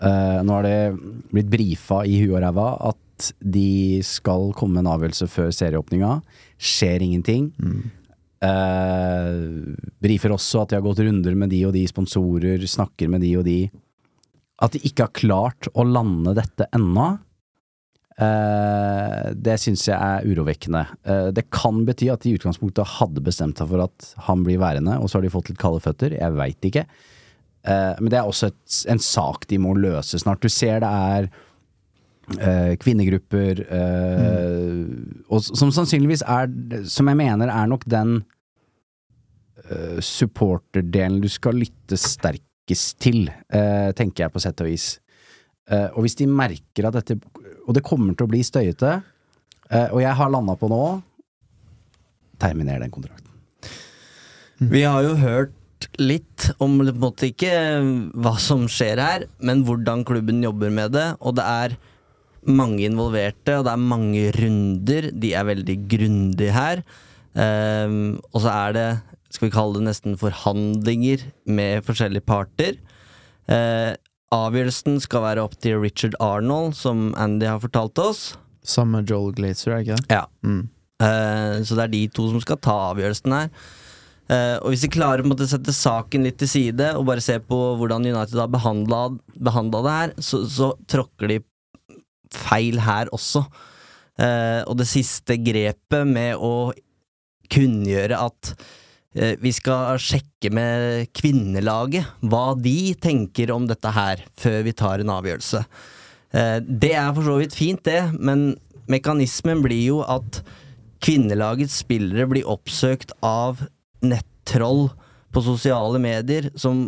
[0.04, 0.78] Uh, nå har det
[1.34, 6.16] blitt brifa i huet og ræva at de skal komme med en avgjørelse før serieåpninga.
[6.58, 7.52] Skjer ingenting.
[8.44, 9.36] Eh,
[10.04, 13.32] brifer også at de har gått runder med de og de sponsorer, snakker med de
[13.40, 13.58] og de.
[14.64, 17.08] At de ikke har klart å lande dette ennå.
[18.22, 20.84] Eh, det syns jeg er urovekkende.
[21.04, 24.62] Eh, det kan bety at de i utgangspunktet hadde bestemt seg for at han blir
[24.62, 26.16] værende, og så har de fått litt kalde føtter.
[26.20, 26.86] Jeg veit ikke.
[27.64, 30.44] Eh, men det er også et, en sak de må løse snart.
[30.44, 31.30] Du ser det er
[32.38, 34.84] eh, kvinnegrupper, eh,
[35.28, 36.52] og som sannsynligvis er
[36.88, 38.22] Som jeg mener er nok den
[39.66, 41.98] eh, supporterdelen du skal lytte
[42.64, 45.00] sterkest til, eh, tenker jeg på sett og vis.
[45.70, 47.22] Eh, og hvis de merker at dette
[47.66, 49.04] Og det kommer til å bli støyete,
[49.72, 51.02] eh, og jeg har landa på nå
[52.38, 53.30] Terminer den kontrakten.
[54.60, 59.64] Vi har jo hørt litt om på en måte ikke hva som skjer her, men
[59.64, 61.16] hvordan klubben jobber med det.
[61.22, 61.78] Og det er
[62.46, 65.12] mange involverte, og det er mange runder.
[65.14, 66.84] De er veldig grundige her.
[67.34, 69.02] Ehm, og så er det,
[69.34, 72.78] skal vi kalle det nesten forhandlinger med forskjellige parter.
[73.50, 73.94] Eh,
[74.34, 78.24] avgjørelsen skal være opp til Richard Arnold, som Andy har fortalt oss.
[78.64, 80.20] Samme Joel Glazer, er ikke det?
[80.20, 80.26] Ja.
[80.46, 80.68] Mm.
[81.04, 83.50] Eh, så det er de to som skal ta avgjørelsen her.
[84.32, 87.58] Eh, og hvis de klarer å sette saken litt til side og bare se på
[87.80, 91.42] hvordan United har behandla det her, så, så tråkker de
[92.34, 93.44] feil her også.
[94.22, 96.72] Eh, og det siste grepet med å
[97.54, 98.54] kunngjøre at
[99.14, 105.14] vi skal sjekke med kvinnelaget hva de tenker om dette her, før vi tar en
[105.14, 105.62] avgjørelse.
[106.34, 108.54] Eh, det er for så vidt fint, det, men
[108.90, 110.42] mekanismen blir jo at
[111.04, 113.62] kvinnelagets spillere blir oppsøkt av
[114.04, 114.88] nettroll
[115.34, 116.88] på sosiale medier som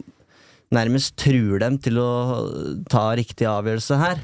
[0.76, 2.10] nærmest truer dem til å
[2.90, 4.24] ta riktig avgjørelse her.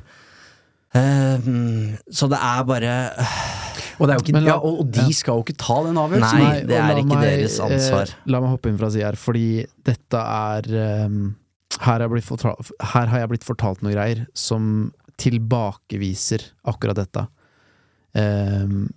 [0.98, 2.96] Ehm, så det er bare
[4.02, 5.14] Og, ikke, la- ja, og, de ja.
[5.14, 6.40] skal jo ikke ta den avgjørelsen.
[6.42, 8.10] Nei, det er ikke meg, deres ansvar.
[8.10, 9.46] Eh, la meg hoppe inn fra sida her, fordi
[9.86, 10.70] dette er
[11.06, 11.20] um,
[11.86, 14.66] her, har fortalt, her har jeg blitt fortalt noen greier som
[15.22, 17.28] tilbakeviser akkurat dette.
[18.18, 18.90] Um,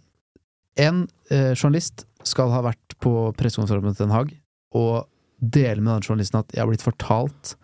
[0.81, 4.33] en eh, journalist skal ha vært på pressekonferansen til Den Haag
[4.75, 5.05] og
[5.39, 7.55] dele med den journalisten at jeg har blitt fortalt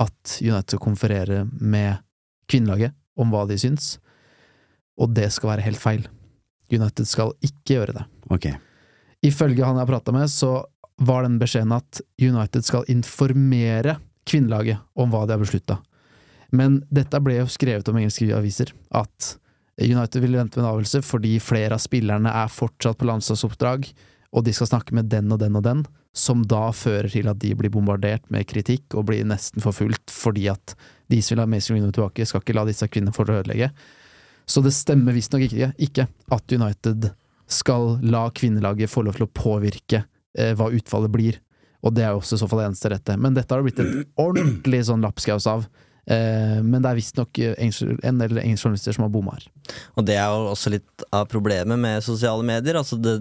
[0.00, 2.00] at United skal konferere med
[2.48, 3.96] kvinnelaget om hva de syns,
[4.98, 6.06] og det skal være helt feil.
[6.72, 8.04] United skal ikke gjøre det.
[8.34, 8.58] Okay.
[9.24, 10.60] Ifølge han jeg har prata med, så
[10.98, 13.98] var den beskjeden at United skal informere
[14.28, 15.78] kvinnelaget om hva de har beslutta.
[16.54, 19.34] Men dette ble jo skrevet om engelske aviser, at
[19.78, 23.86] United vil vente med en avgjørelse fordi flere av spillerne er fortsatt på landslagsoppdrag,
[24.34, 25.84] og de skal snakke med den og den og den,
[26.16, 30.48] som da fører til at de blir bombardert med kritikk og blir nesten forfulgt fordi
[30.50, 30.74] at
[31.12, 33.70] de som vil ha Mason Greenwood tilbake, skal ikke la disse kvinnene få ødelegge.
[34.48, 37.10] Så det stemmer visstnok ikke, ikke at United
[37.48, 40.02] skal la kvinnelaget få lov til å påvirke
[40.38, 41.40] eh, hva utfallet blir.
[41.84, 43.16] Og det er jo også i så fall det eneste rette.
[43.20, 45.68] Men dette har det blitt et ordentlig sånn lapskaus av.
[46.08, 49.46] Eh, men det er visstnok eh, en del engelske journalister som har bomma her.
[50.00, 52.80] Og det er jo også litt av problemet med sosiale medier.
[52.80, 53.20] Altså det,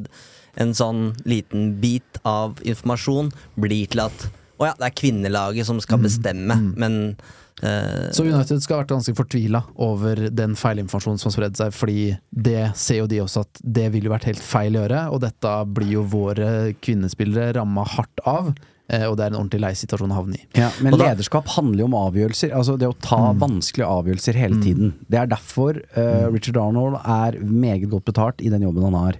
[0.57, 5.77] en sånn liten bit av informasjon blir til at å ja, det er kvinnelaget som
[5.83, 7.17] skal bestemme, men
[7.63, 11.73] eh, Så United skal ha vært ganske fortvila over den feilinformasjonen som har spredd seg,
[11.73, 15.21] fordi det ser jo de også at det ville vært helt feil å gjøre, og
[15.25, 18.53] dette blir jo våre kvinnespillere ramma hardt av.
[18.89, 20.45] eh, Og det er en ordentlig lei situasjon å havne i.
[20.55, 22.53] Ja, men da- lederskap handler jo om avgjørelser.
[22.55, 24.93] Altså det å ta vanskelige avgjørelser hele tiden.
[25.09, 29.17] Det er derfor uh, Richard Arnold er meget godt betalt i den jobben han har.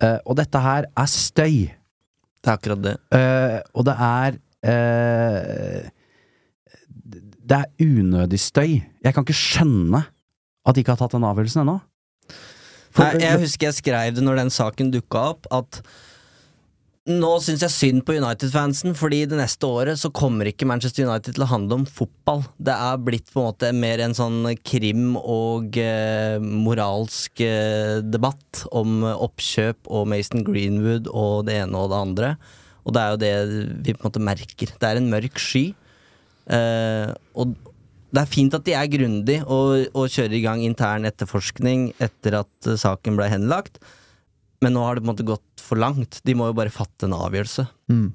[0.00, 1.70] Eh, og dette her er støy.
[2.44, 2.96] det er akkurat det.
[3.10, 4.38] Eh, og det er
[4.68, 5.88] eh,
[7.54, 8.80] Det er unødig støy.
[8.82, 10.00] Jeg kan ikke skjønne
[10.64, 11.76] at de ikke har tatt den avgjørelsen ennå.
[12.98, 15.78] Nei, jeg husker jeg skrev det når den saken dukka opp, at
[17.10, 21.36] nå syns jeg synd på United-fansen, fordi det neste året så kommer ikke Manchester United
[21.36, 22.42] til å handle om fotball.
[22.56, 28.64] Det er blitt på en måte mer en sånn krim- og eh, moralsk eh, debatt
[28.72, 32.34] om oppkjøp og Mason Greenwood og det ene og det andre.
[32.82, 33.34] Og det er jo det
[33.84, 34.74] vi på en måte merker.
[34.74, 35.68] Det er en mørk sky.
[36.52, 37.54] Eh, og
[38.14, 42.40] det er fint at de er grundig og, og kjører i gang intern etterforskning etter
[42.44, 43.80] at eh, saken ble henlagt,
[44.62, 46.20] men nå har det på en måte gått for langt.
[46.24, 47.66] De må jo bare fatte en avgjørelse.
[47.92, 48.12] Mm.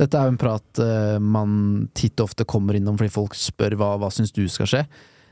[0.00, 1.52] Dette er jo en prat uh, man
[1.96, 4.82] titt og ofte kommer innom fordi folk spør hva, hva syns du skal skje.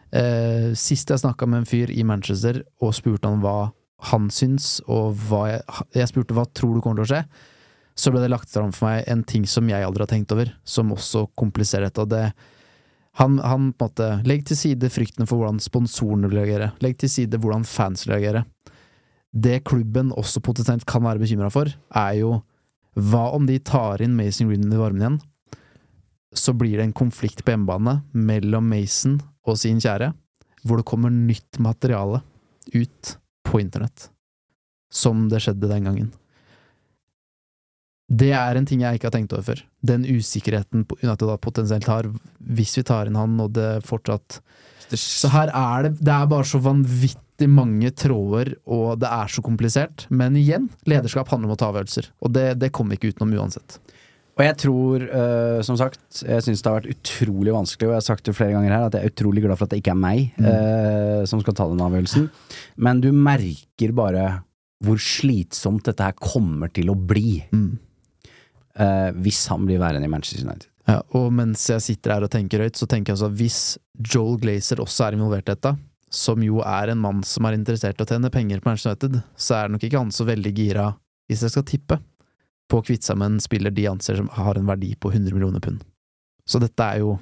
[0.08, 3.74] Uh, sist jeg snakka med en fyr i Manchester og spurte han hva
[4.08, 5.60] han syns, og hva jeg,
[5.96, 7.50] jeg spurte hva tror du kommer til å skje,
[7.94, 10.50] så ble det lagt fram for meg en ting som jeg aldri har tenkt over,
[10.66, 12.06] som også kompliserer dette.
[12.10, 12.24] Det,
[13.20, 16.72] han, han på en måte Legg til side fryktene for hvordan sponsorene vil reagere.
[16.82, 18.42] Legg til side hvordan fans vil reagere.
[19.34, 22.40] Det klubben også potensielt kan være bekymra for, er jo
[22.94, 25.20] hva om de tar inn Mason Green i varmen igjen?
[26.34, 30.12] Så blir det en konflikt på hjemmebane mellom Mason og sin kjære,
[30.66, 32.22] hvor det kommer nytt materiale
[32.74, 33.16] ut
[33.46, 34.08] på internett.
[34.94, 36.12] Som det skjedde den gangen.
[38.20, 39.64] Det er en ting jeg ikke har tenkt over før.
[39.86, 42.08] Den usikkerheten United da potensielt har,
[42.54, 44.40] hvis vi tar inn han, og det fortsatt
[44.94, 49.42] Så her er det Det er bare så vanvittig mange tråder, og det er så
[49.42, 50.06] komplisert.
[50.10, 53.34] Men igjen, lederskap handler om å ta avgjørelser, og det, det kommer vi ikke utenom
[53.40, 53.80] uansett.
[54.34, 58.00] Og jeg tror, uh, som sagt, jeg syns det har vært utrolig vanskelig, og jeg
[58.00, 59.94] har sagt det flere ganger her, at jeg er utrolig glad for at det ikke
[59.94, 60.48] er meg Mm.
[60.48, 62.28] uh, som skal ta den avgjørelsen.
[62.76, 64.42] Men du merker bare
[64.84, 67.44] hvor slitsomt dette her kommer til å bli.
[67.54, 67.78] Mm.
[68.74, 70.68] Uh, hvis han blir værende i Manchester United.
[70.88, 73.58] Ja, og mens jeg sitter her og tenker høyt, så tenker jeg altså at hvis
[74.12, 75.76] Joel Glazer også er involvert i dette,
[76.14, 79.22] som jo er en mann som er interessert i å tjene penger på Manchester United,
[79.40, 80.88] så er nok ikke han så veldig gira,
[81.30, 82.00] hvis jeg skal tippe,
[82.70, 85.34] på å kvitte seg med en spiller de anser som har en verdi på 100
[85.36, 85.82] millioner pund.
[86.48, 87.14] Så dette er jo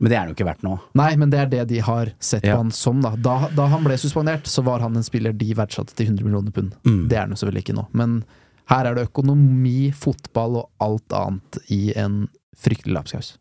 [0.00, 0.78] Men det er han jo ikke verdt nå.
[0.96, 2.54] Nei, men det er det de har sett Ja.
[2.54, 3.10] på han som, da.
[3.20, 3.50] da.
[3.52, 6.72] Da han ble suspendert, så var han en spiller de verdsatte til 100 millioner pund.
[6.88, 7.02] Mm.
[7.10, 7.84] Det er han jo selvfølgelig ikke nå.
[7.92, 8.22] Men
[8.70, 12.26] her er det økonomi, fotball og alt annet i en
[12.60, 13.34] fryktelig lapskaus.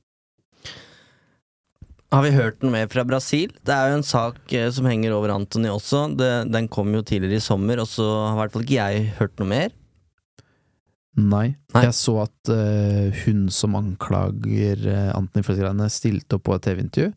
[2.09, 3.51] Har vi hørt noe mer fra Brasil?
[3.61, 6.07] Det er jo en sak eh, som henger over Antony også.
[6.17, 9.11] Det, den kom jo tidligere i sommer, og så har i hvert fall ikke jeg
[9.19, 9.75] hørt noe mer.
[11.19, 11.47] Nei.
[11.75, 11.83] Nei.
[11.85, 16.55] Jeg så at uh, hun som anklager uh, Antony for disse greiene, stilte opp på
[16.55, 17.11] et TV-intervju.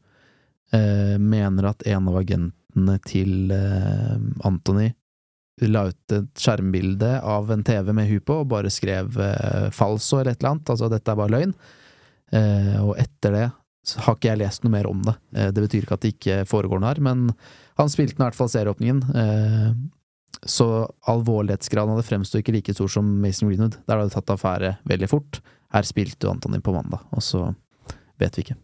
[0.73, 4.87] Uh, mener at en av agentene til eh, Anthony
[5.61, 10.21] la ut et skjermbilde av en TV med hun på, og bare skrev eh, falso
[10.21, 10.73] eller et eller annet.
[10.73, 11.57] Altså, dette er bare løgn.
[12.33, 13.49] Eh, og etter det
[14.07, 15.17] har ikke jeg lest noe mer om det.
[15.37, 17.27] Eh, det betyr ikke at det ikke foregår noe her, men
[17.81, 19.03] han spilte den i hvert fall serieåpningen.
[19.23, 19.73] Eh,
[20.49, 20.69] så
[21.11, 23.77] alvorlighetsgraden av det fremsto ikke like stor som Mason Greenwood.
[23.87, 25.43] Der hadde det tatt affære veldig fort.
[25.73, 27.45] Her spilte jo Antony på mandag, og så
[28.21, 28.59] vet vi ikke.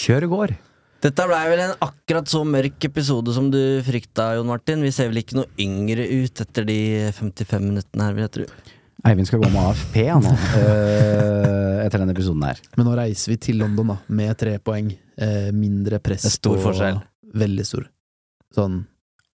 [0.00, 0.58] Kjøret går.
[1.00, 4.82] Dette blei vel en akkurat så mørk episode som du frykta, Jon Martin.
[4.84, 6.76] Vi ser vel ikke noe yngre ut etter de
[7.16, 8.48] 55 minuttene her, vil jeg tro.
[9.08, 12.60] Eivind skal gå med AFP han nå, eh, etter denne episoden her.
[12.76, 14.90] Men nå reiser vi til London, da, med tre poeng.
[15.16, 17.00] Eh, mindre press Det er stor på- forskjell.
[17.34, 17.88] Veldig stor.
[18.54, 18.82] Sånn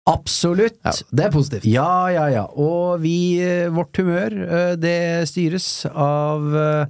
[0.08, 0.78] Absolutt!
[0.82, 1.64] Ja, det er positivt.
[1.68, 2.44] Ja, ja, ja.
[2.56, 6.88] Og vi, eh, vårt humør, det styres av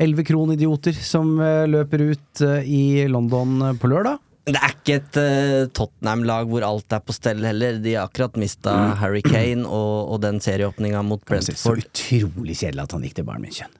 [0.00, 4.18] elleve kronidioter som eh, løper ut eh, i London på lørdag.
[4.50, 7.76] Det er ikke et uh, Tottenham-lag hvor alt er på stell heller.
[7.84, 11.60] De har akkurat mista Harry Kane og, og den serieåpninga mot Brentford.
[11.60, 13.76] Så utrolig kjedelig at han gikk til Bayern München.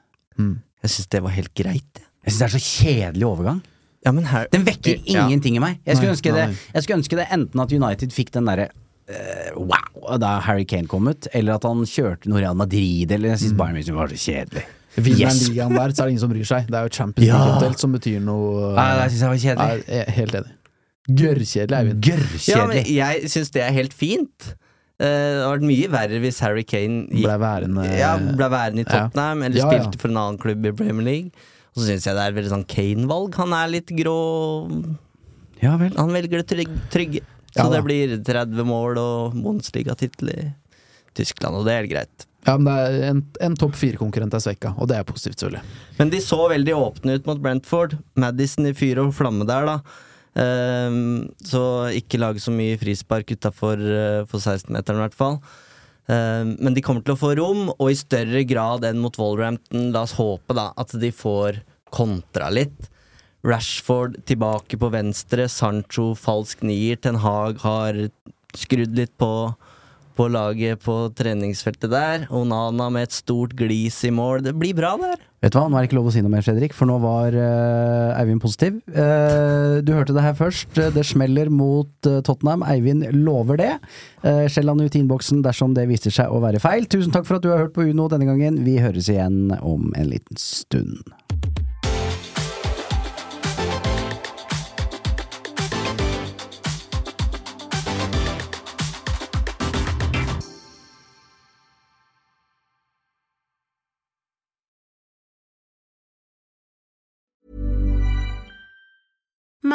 [0.85, 1.89] Jeg syns det var helt greit.
[1.97, 2.07] jeg.
[2.29, 3.63] Jeg syns det er så kjedelig overgang.
[4.07, 5.27] Ja, men her Den vekker Ja.
[5.27, 5.81] ingenting i meg.
[5.85, 8.69] Jeg skulle, Nei, ønske det, jeg skulle ønske det enten at United fikk den derre
[8.71, 13.35] uh, wow da Harry Kane kom ut, eller at han kjørte noe Real Madrid, eller
[13.35, 14.69] jeg syns Bayern München var så kjedelig.
[14.97, 15.49] Vinner Yes.
[15.49, 16.67] ligaen der, så er det ingen som bryr seg.
[16.67, 17.37] Det er jo Champions Ja.
[17.39, 19.85] League eventuelt som betyr noe Nei, det syns jeg var kjedelig.
[19.89, 20.57] Nei, er helt enig.
[21.11, 22.09] Gørrkjedelig, Eivind.
[22.49, 24.55] Ja, men jeg syns det er helt fint.
[25.01, 28.83] Eh, det hadde vært mye verre hvis Harry Kane gikk, Ble værende ja, ble værende
[28.83, 29.07] i Ja.
[29.09, 29.79] Tottenham, eller Ja, ja.
[29.81, 31.31] spilte for en annen klubb i Premier League.
[31.75, 33.35] Og så syns jeg det er et veldig sånn Kane-valg.
[33.41, 34.19] Han er litt grå
[35.63, 35.95] Ja vel.
[35.97, 36.79] Han velger det trygge.
[36.91, 37.21] trygge.
[37.55, 40.53] Så Ja det blir 30 mål og Bundesliga-tittel i
[41.15, 42.27] Tyskland, og det er helt greit.
[42.47, 45.65] Ja, men det er en, en topp fire-konkurrent er svekka, og det er positivt, selvfølgelig.
[45.99, 47.99] Men de så veldig åpne ut mot Brentford.
[48.21, 50.07] Madison i fyr og flamme der, da.
[50.31, 51.63] Um, så
[51.99, 55.41] ikke lag så mye frispark utafor uh, 16-meteren, i hvert fall.
[56.11, 59.91] Um, men de kommer til å få rom, og i større grad enn mot Wolverhampton.
[59.95, 61.61] La oss håpe da at de får
[61.93, 62.89] kontra litt.
[63.47, 66.99] Rashford tilbake på venstre, Sancho falsk nier.
[67.01, 68.01] Ten Hag har
[68.57, 69.31] skrudd litt på
[70.21, 72.27] på laget på treningsfeltet der.
[72.29, 74.43] Onana med et stort glis i mål.
[74.45, 75.23] Det blir bra der.
[75.41, 76.99] Vet du hva, nå er det ikke lov å si noe mer, Fredrik, for nå
[77.01, 78.77] var uh, Eivind positiv.
[78.93, 80.77] Uh, du hørte det her først.
[80.93, 82.67] Det smeller mot uh, Tottenham.
[82.69, 83.71] Eivind lover det.
[84.21, 86.85] Skjell han ut i innboksen dersom det viser seg å være feil.
[86.93, 88.61] Tusen takk for at du har hørt på Uno denne gangen.
[88.67, 91.09] Vi høres igjen om en liten stund.